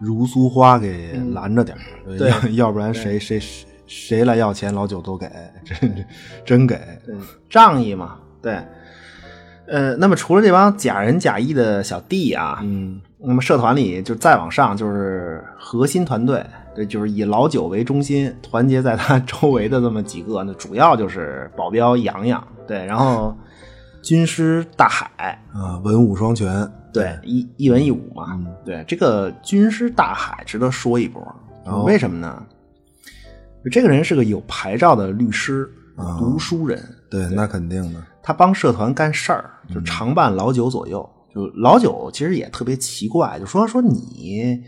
[0.00, 5.30] 如苏花给拦着点儿，对要要不然谁谁谁谁来要钱，老九都给，
[5.64, 6.06] 真
[6.44, 7.14] 真给，对，
[7.48, 8.58] 仗义嘛，对。
[9.68, 23.36] 呃，那么除了这帮假仁假义的小弟啊，嗯那么社团里就再往上就是核心团队，对，就是以老九为中心，团结在他 周围的这么几个，那主要就是保镖洋洋，对，然后
[24.02, 28.26] 军师大海，啊，文武双全，对，一一文一武嘛。
[28.34, 31.20] 嗯对，这个军师大海值得说一波。
[31.64, 32.40] 哦为什么呢？
[32.48, 32.55] 就
[33.70, 41.08] 这个人是个有牌照的律师、哦读书人，对，那肯定的，他帮社团干事儿，就常伴老九左右。
[41.34, 44.62] 就老九其实也特别奇怪，就说说你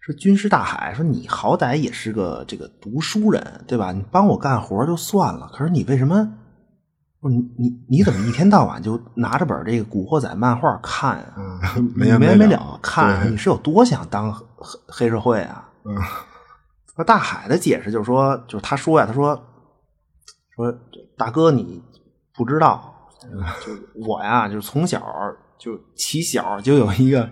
[0.00, 3.92] 说军师大海，说你好歹也是个这个读书人，对吧？
[3.92, 6.32] 你帮我干活就算了，可是你为什么？
[7.20, 11.60] 不是你你你怎么一天到晚就拿着本这个《古惑仔》漫画看啊？
[11.76, 15.68] 嗯没没完没了看，对你是有多想当黑黑黑社会啊？
[15.84, 15.94] 嗯
[16.96, 19.34] 说大海的解释就是说，就是他说呀，他说
[20.54, 20.72] 说
[21.16, 21.82] 大哥你
[22.34, 22.94] 不知道，
[23.64, 23.72] 就
[24.06, 25.02] 我呀，就是从小
[25.58, 27.28] 就起小就有一个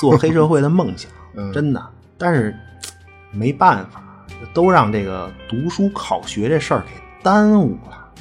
[0.00, 2.56] 做黑社会的梦想， 嗯真的，但是
[3.30, 4.02] 没办法，
[4.54, 6.90] 都让这个读书考学这事儿给
[7.22, 8.12] 耽误了。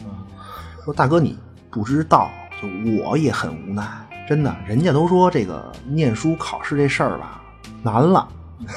[0.83, 1.39] 说大哥你
[1.71, 2.29] 不知道，
[2.61, 2.67] 就
[3.01, 3.85] 我也很无奈，
[4.27, 7.41] 真的，人家都说这个念书考试这事儿吧
[7.81, 8.27] 难了，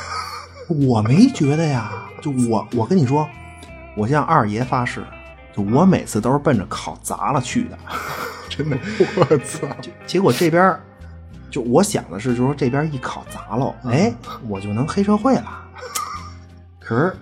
[0.68, 3.28] 我没觉得呀，就我我跟你说，
[3.96, 5.04] 我向二爷发誓，
[5.54, 7.78] 就我每次都是奔着考砸了去的，
[8.50, 8.76] 真的，
[9.16, 9.66] 我操，
[10.06, 10.78] 结果这边
[11.50, 14.12] 就我想的是，就说这边一考砸喽，哎，
[14.48, 15.62] 我就能黑社会了。
[16.80, 17.16] 可是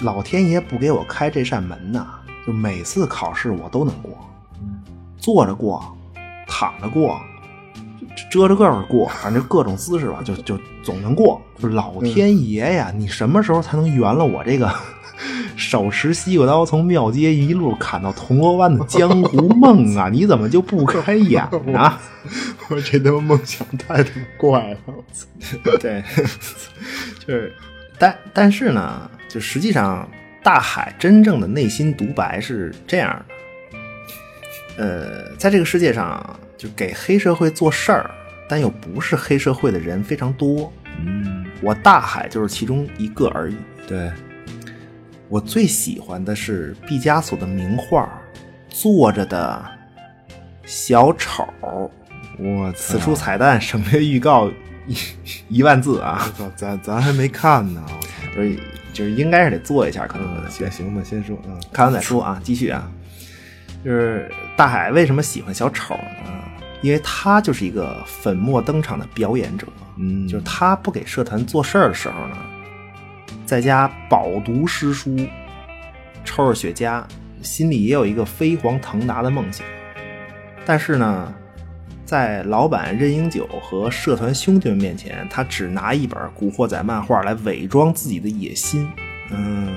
[0.00, 2.06] 老天爷不给我开这扇门呐，
[2.46, 4.16] 就每次考试我都能过，
[5.18, 5.96] 坐着过，
[6.46, 7.35] 躺着过，就
[8.30, 11.40] 遮着个儿过，反正各种姿势吧，就就总能过。
[11.58, 14.70] 就老天爷呀，你什么时候才能圆了我这个
[15.56, 20.10] 手持西瓜刀从庙街一路砍到铜锣湾的江湖梦啊？
[20.10, 21.42] 你怎么就不开眼
[21.74, 21.98] 啊？
[22.68, 24.78] 我这他妈梦想太他妈怪了，
[25.80, 26.02] 对，
[27.26, 27.54] 就是，
[27.98, 30.06] 但但是呢，就实际上
[30.42, 33.24] 大海真正的内心独白是这样
[34.76, 38.10] 的，呃，在这个世界上，就给黑社会做事儿，
[38.48, 40.72] 但又不是黑社会的人非常多。
[40.98, 43.56] 嗯，我大海就是其中一个而已。
[43.86, 44.10] 对，
[45.28, 48.08] 我最喜欢的是毕加索的名画，
[48.68, 49.64] 坐着的
[50.64, 51.46] 小丑。
[52.38, 54.50] 我此处彩蛋省略预告
[54.86, 54.96] 一
[55.48, 56.30] 一万字啊！
[56.38, 58.08] 我操，咱咱还没看呢，我操！
[58.34, 58.58] 不是，
[58.92, 62.38] 就是应该是得做一下，可能嗯，行行吧，先说，嗯，看完再说啊。
[62.44, 62.90] 继续啊，
[63.82, 66.42] 就是大海为什么喜欢小丑呢？
[66.82, 69.66] 因为他就是一个粉墨登场的表演者，
[69.96, 72.36] 嗯就是他不给社团做事儿的时候呢，
[73.44, 75.16] 在家饱读诗书，
[76.24, 77.02] 抽着雪茄，
[77.42, 79.66] 心里也有一个飞黄腾达的梦想。
[80.64, 81.32] 但是呢，
[82.04, 88.88] 在老板任英九和社团兄弟们面前，他只拿一本《古惑仔》漫画来伪装自己的野心。
[89.30, 89.76] 嗯，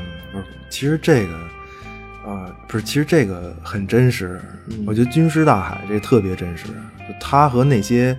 [0.69, 1.39] 其实这个，
[2.29, 4.39] 啊、不是，其实这个很真实。
[4.85, 8.15] 我觉得军师大海这特别真实，就他和那些，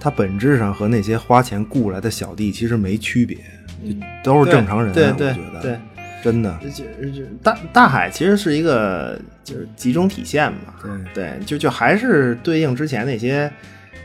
[0.00, 3.38] 他本质上和那些花钱雇来的小弟其实没区别，
[3.84, 4.92] 就都是正常人。
[4.92, 5.78] 对对我觉得，对，
[6.22, 13.50] 真的，就就大大海其实是一个就是集中体现嘛，对对，就就还是对应之前那些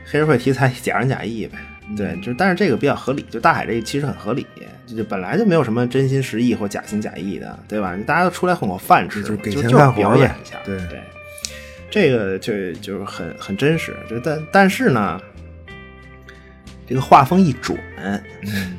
[0.05, 1.57] 黑社会题材 假仁假义呗，
[1.97, 4.45] 对，就但是这个比较合理，就大海这个其实很合理，
[4.85, 7.97] 就就本来就没有什么真心实意或假心假意的，对吧？
[8.05, 11.01] 大家都出来混口饭吃，就给钱就表演一下，对对，
[11.89, 15.19] 这个就就是很很真实，就但但是呢，
[16.87, 18.77] 这个画风一转，嗯，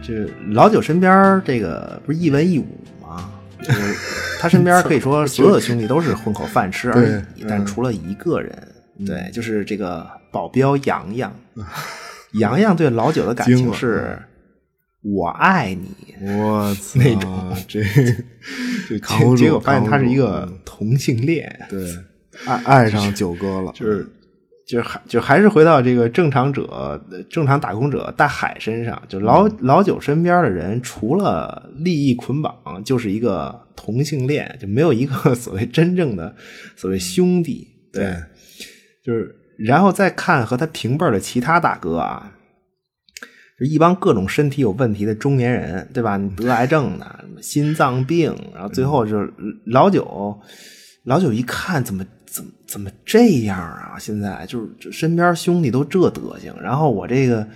[0.00, 2.66] 就是老九身边这个不是一文一武
[3.02, 3.30] 吗？
[3.62, 8.68] 就是他身边可以说 所有的兄弟都是混口饭吃而已，但除了一个人，
[9.04, 11.30] 对，就是这个保镖洋洋。
[12.32, 14.18] 洋洋对老九的感情是
[15.02, 15.88] “我爱你。
[16.26, 17.56] 我操，那种。
[17.68, 17.82] 这
[18.88, 18.98] 这”，
[19.36, 21.80] 结果发现他是一个同性恋，对，
[22.46, 24.06] 爱爱上九哥了，就是
[24.66, 27.00] 就是还就还是回到这个正常者、
[27.30, 36.34] 正常打工者大海身上，就老老九身边的人，除了利益捆绑，就是一个同性恋，就没有一个所谓真正的
[36.74, 37.68] 所谓兄弟。
[37.92, 38.14] 对，
[39.04, 42.32] 就是然后再看和他平辈的其他大哥啊。
[43.58, 46.18] 就一帮各种身体有问题的中年人，对吧？
[46.18, 49.16] 你得癌症的，什么心脏病，然后最后就
[49.64, 50.38] 老九，
[51.04, 53.96] 老九一看怎么怎么怎么这样啊？
[53.98, 57.48] 现在就是身边兄弟都这德行，然后我这个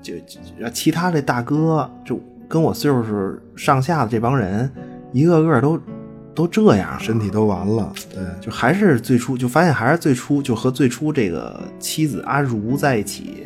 [0.00, 2.18] 就就其他这大哥，就
[2.48, 4.72] 跟我岁数上下的这帮人，
[5.12, 5.78] 一个个都
[6.40, 13.44] 都这样，身体都完了，对，就还是最初就发现还是最初就和最初这个妻子阿如在一起，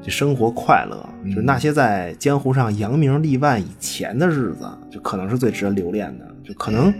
[0.00, 1.06] 就生活快乐。
[1.34, 6.26] 就那些在江湖上扬名立万以前的日子，就可能是最值得留恋的。
[6.42, 6.90] 就可能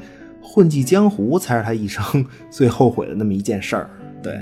[0.43, 3.89] 混迹江湖才是他一生最后悔的那么一件事儿。
[4.23, 4.39] 对，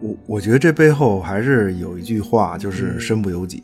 [0.00, 3.62] 我我觉得这背后还是有一句话，就是身不由己，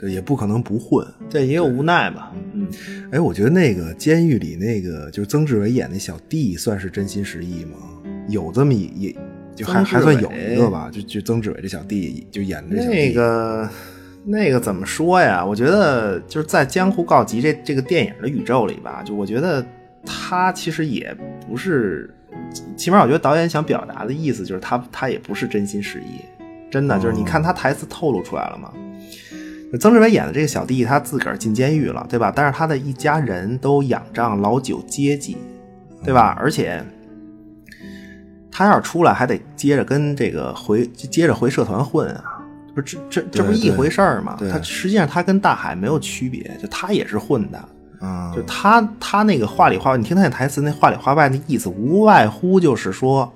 [0.00, 1.06] 对，也不可能不混。
[1.28, 2.32] 这也有无奈吧。
[2.54, 2.66] 嗯，
[3.12, 7.76] 哎，我觉得那个监狱里那个就是曾志伟演那小弟，算是真心实意吗？
[8.28, 9.16] 有这么一也
[9.54, 13.68] 就还还算有一个吧，就就曾志伟这小弟就演的这小弟，那个
[14.24, 15.44] 那个怎么说呀？
[15.44, 19.62] 我觉得就是在《江湖告急》这这个电影的宇宙里吧，就我觉得
[20.06, 21.14] 他其实也
[21.46, 22.14] 不是，
[22.76, 26.24] 起码我觉得导演想表达的意思就是他他也不是真心实意，
[26.70, 28.72] 真的就是你看他台词透露出来了吗？
[29.78, 32.32] 曾志伟演的这个小弟，他自个儿进监狱了，对吧？
[32.34, 35.36] 但是他的一家人都仰仗老九接济，
[36.04, 36.36] 对吧？
[36.40, 36.84] 而且
[38.50, 42.42] 他要是出来，还得接着跟这个回接着回社团混啊，
[42.74, 44.36] 不是这这这不是一回事儿吗？
[44.50, 47.68] 他实际上他跟大海没有区别，就他也是混的，
[48.00, 53.32] 啊，就他他那个话里话外，你听他那台词，那话里话外那意思，无外乎就是说，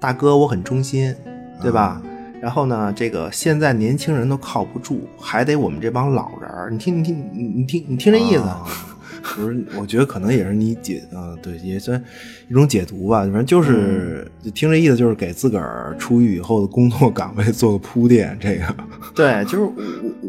[0.00, 1.14] 大哥我很忠心，
[1.60, 2.00] 对吧？
[2.40, 6.70] 然后呢，这个现在年轻人都靠不住，还得我们这帮老人儿。
[6.70, 8.64] 你听，你听，你你听，你听这意思，啊
[9.34, 12.02] 不是，我觉得可能也是你解，啊，对，也算
[12.48, 13.20] 一种解读吧。
[13.22, 18.38] 反正就是、听这意思，就是给自个儿出狱以后的工作岗位做个铺垫。
[18.40, 18.74] 这个，
[19.14, 19.72] 对，就是我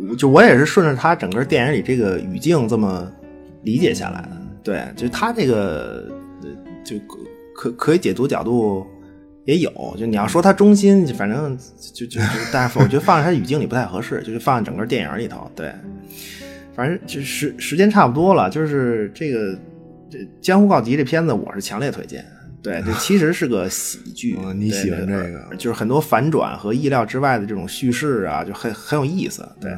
[0.10, 3.08] 我就我也是顺着他整个电影里这个语境这么
[3.62, 4.32] 理解下来的。
[4.64, 6.50] 对，就是他这个呃
[6.84, 7.20] 就可
[7.56, 8.86] 可可以解读角度
[9.50, 11.58] 也有，就你要说他忠心，反正
[11.96, 15.50] 就就就，但是我觉得放在他语境里不太合适，就是放在整个电影里头。
[15.56, 15.74] 对，
[16.76, 19.58] 反正就时时间差不多了，就是这个
[20.08, 22.24] 这《江湖告急》这片子，我是强烈推荐。
[22.62, 24.38] 对，这其实是个喜剧。
[24.56, 25.56] 你喜欢这个？
[25.58, 29.44] 就是很多反转和意料之外的这种叙事啊，就很很有意思。
[29.60, 29.72] 对，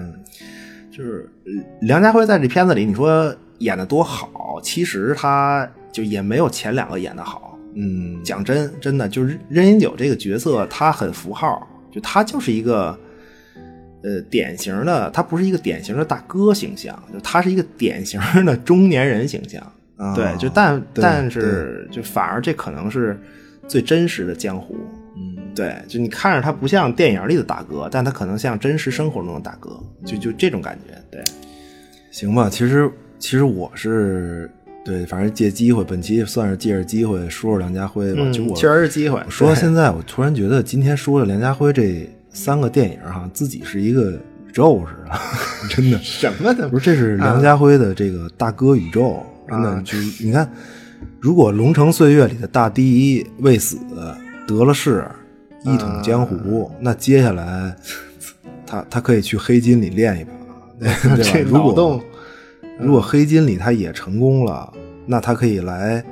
[0.91, 1.31] 就是
[1.79, 7.50] 梁家辉在这片子里，你说演的多好，其实他就也没有前两个演的好。
[7.75, 12.97] 嗯，讲真，真的就是任饮九这个角色，他很符号，就他就是一个
[14.03, 19.61] 呃典型的，他不是一个典型的大哥形象，就他是一个典型的中年人形象。
[20.15, 23.15] 对，就但但是就反而这可能是
[23.67, 24.75] 最真实的江湖，
[25.15, 31.23] 嗯，对，就你看着他不像电影里的大哥，但他可能像真实生活中的大哥，就就这种感觉，对，
[32.09, 34.49] 行吧，其实其实我是
[34.83, 39.21] 对，反正借机会，本期算是借着机会说说梁家辉吧，就我确实是机会。
[39.29, 49.21] 说到现在，我突然觉得今天说的梁家辉这三个电影哈，自己是一个宇宙似的， 真的什么的不是，这是梁家辉的这个大哥宇宙。
[49.49, 50.49] 真的，就你看，
[51.19, 53.77] 如果《龙城岁月》里的大第一未死，
[54.47, 55.05] 得了势，
[55.65, 57.75] 一统江湖，那接下来
[58.65, 60.31] 他他可以去黑金里练一把，
[61.17, 61.49] 对吧？
[61.49, 62.01] 如果
[62.81, 64.73] 如果黑金里他也成功了，
[65.05, 66.03] 那他可以来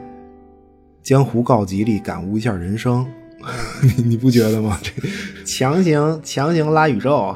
[1.01, 3.05] 江湖告急里感悟一下人生，
[3.97, 4.80] 你你不觉得吗？
[4.82, 4.91] 这
[5.43, 7.36] 强行强行拉宇宙，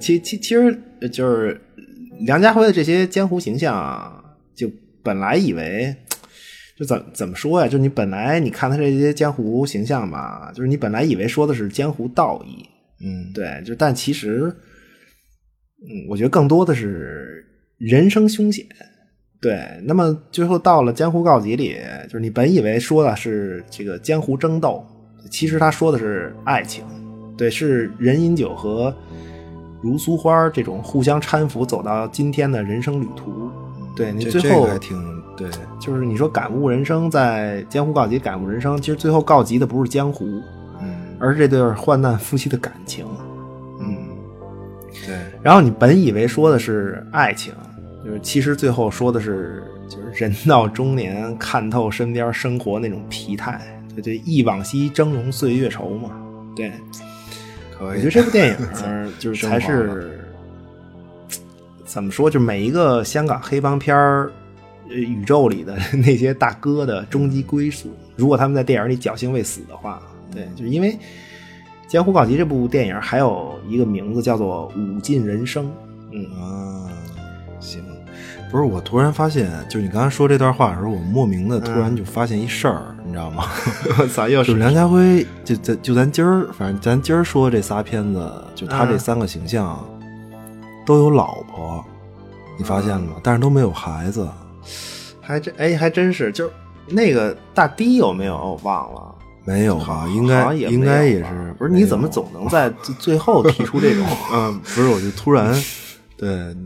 [0.00, 0.76] 其其其实
[1.12, 1.60] 就是
[2.20, 4.24] 梁家辉的这些江湖形象
[4.54, 4.70] 就。
[5.02, 5.96] 本来以为，
[6.76, 7.66] 就怎怎么说呀？
[7.66, 12.68] 就你本来你看他这些江湖形象吧，就是你本来以为说的是江湖道义，
[13.02, 14.54] 嗯，对，就但其实，
[15.80, 17.42] 嗯，我觉得更多的是
[17.80, 18.64] 人生凶险。
[19.40, 24.84] 对，那么最后到了江湖告急里，就是你本以为说的是这个江湖争斗，
[25.30, 26.84] 其实他说的是爱情，
[27.38, 28.94] 对，是任饮酒和
[29.80, 33.50] 如苏花这种互相搀扶走到今天的人生旅途。
[33.96, 34.96] 对你最后还挺
[35.36, 35.48] 对，
[35.80, 40.26] 就是你说感悟人生，在江湖告急感悟人生，其实最后告急的不是江湖，
[40.82, 43.06] 嗯，而是这对患难夫妻的感情，
[43.80, 43.96] 嗯，
[45.06, 45.16] 对。
[45.42, 47.54] 然后你本以为说的是爱情，
[48.04, 53.60] 就是其实最后说的是，就是人到中年看透身边生活那种疲态，
[53.94, 56.10] 对对，忆往昔峥嵘岁月稠嘛，
[56.56, 56.72] 对。
[57.80, 58.56] 我觉得这部电影
[59.18, 60.18] 就是才是。
[61.84, 62.30] 怎么说？
[62.30, 64.30] 就每一个香港黑帮片儿
[64.88, 65.76] 宇宙里的
[66.06, 70.00] 那些大哥的终极归宿，如果他们在电影里侥幸未死的话，
[70.32, 70.92] 对，就是因为
[71.88, 75.66] 《江湖告急》这部电影还有一个名字叫做《武尽人生》。
[76.12, 76.24] 嗯
[78.50, 83.44] 不是我突然发现，就是你刚才说这段话的时候，我莫名的突然就发现一事儿，你知道吗？
[83.98, 89.78] 我操，又是梁家辉，就咱就咱今儿，反正咱今儿说这仨片子，就他这三个形象。
[90.86, 91.84] 都有老婆，
[92.58, 93.12] 你发现了吗？
[93.22, 94.28] 但是都没有孩子，
[95.20, 96.50] 还真哎，还真是，就
[96.88, 98.34] 那个大堤有没有？
[98.34, 100.08] 我忘了，没有吧？
[100.08, 101.54] 应该应该也是。
[101.56, 104.04] 不是你怎么总能在最后提出这种？
[104.34, 105.54] 嗯，不是，我就突然
[106.16, 106.56] 对，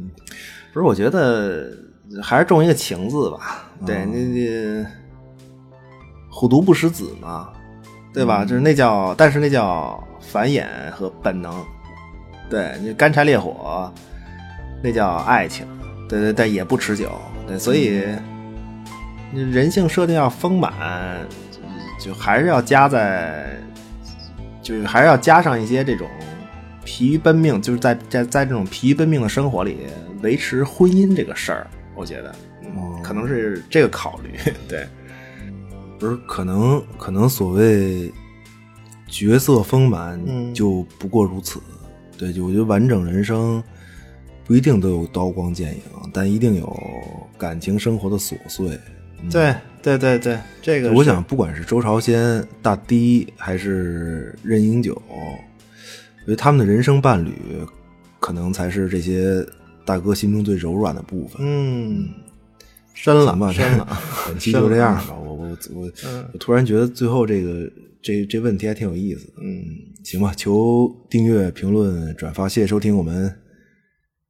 [0.75, 1.73] 不是，我觉得
[2.23, 3.65] 还是重一个情字吧。
[3.87, 4.87] 对，那那
[6.29, 7.49] 虎毒不食子嘛，
[8.13, 8.45] 对吧？
[8.45, 11.55] 就是那叫，但是那叫繁衍和本能。
[12.51, 13.91] 对，那干柴烈火。
[14.83, 15.67] 那叫爱情，
[16.11, 17.11] 对对，但也不持久，
[17.47, 18.05] 对，所以
[19.33, 20.71] 人性设定要丰满，
[21.99, 23.47] 就还是要加在，
[24.61, 26.07] 就是还是要加上一些这种
[26.85, 29.79] 疲于奔命，就是在在在这种疲于奔命的生活里
[30.23, 32.35] 维持婚姻这个事儿，我觉得
[33.03, 34.87] 可能是这个考虑， 对，
[35.99, 38.13] 不是可能可能所谓
[39.09, 40.21] 角色丰满
[40.55, 41.61] 就不过如此，
[42.19, 43.63] 对，就我觉得完整人生。
[44.47, 45.81] 不一定都有刀光剑影，
[46.13, 46.87] 但一定有
[47.39, 48.79] 感情生活的琐碎。
[49.31, 55.01] 对对对对，这个我想，不管是周朝先、大堤还是任英九，
[56.25, 57.33] 我觉得他们的人生伴侣，
[58.19, 59.47] 可能才是这些
[59.85, 61.37] 大哥心中最柔软的部分。
[61.41, 62.09] 嗯，
[62.95, 63.87] 深了吧，深了。
[64.27, 65.91] 本期就这样吧，我我我
[66.33, 67.71] 我突然觉得最后这个
[68.03, 69.31] 这这问题还挺有意思。
[69.43, 69.63] 嗯，
[70.03, 73.31] 行吧，求订阅、评论、转发，谢谢收听我们。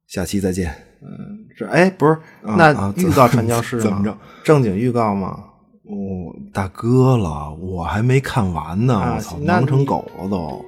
[0.07, 0.75] 下期再见。
[1.01, 4.17] 嗯，这哎，不是，那预告传教士怎么着？
[4.43, 5.45] 正经预告吗？
[5.87, 10.65] 哦，大哥了，我还没看完呢，我操，忙成狗了都。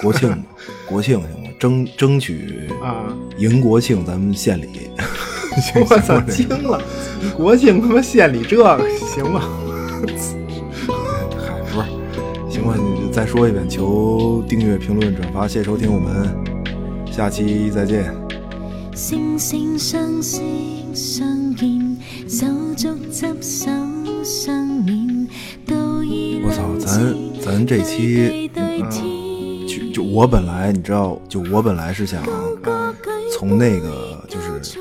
[0.00, 0.44] 国庆，
[0.88, 1.50] 国庆行吗？
[1.58, 3.04] 争争取啊，
[3.38, 4.90] 迎国庆咱们献礼。
[5.88, 6.80] 我操，惊了！
[7.36, 8.78] 国庆他妈献礼这个
[9.14, 9.40] 行吗？
[11.38, 16.34] 嗨，不是，行吧，你再说一遍，求订阅、评论、转发，谢谢收听，我们
[17.10, 18.10] 下期再见。
[18.94, 21.96] 惺惺相惜相见，
[22.26, 23.95] 手足执手。
[26.44, 28.90] 我操，咱咱这期，嗯，
[29.68, 32.22] 就就我本来你知道，就我本来是想
[33.32, 34.76] 从那个就是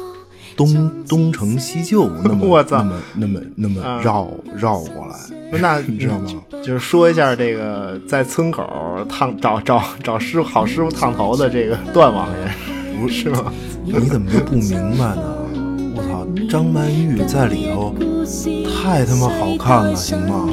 [0.55, 5.15] 东东成西就那么我操那么那么那么啊绕绕过来，
[5.59, 6.31] 那你知道吗？
[6.63, 8.63] 就是说一下这个在村口
[9.07, 12.51] 烫找找找师傅好师傅烫头的这个段王爷，
[12.99, 13.53] 不是吗？
[13.83, 15.34] 你怎么就不明白呢？
[16.49, 17.93] 张曼玉在里头
[18.65, 20.47] 太他妈好看了，行吗？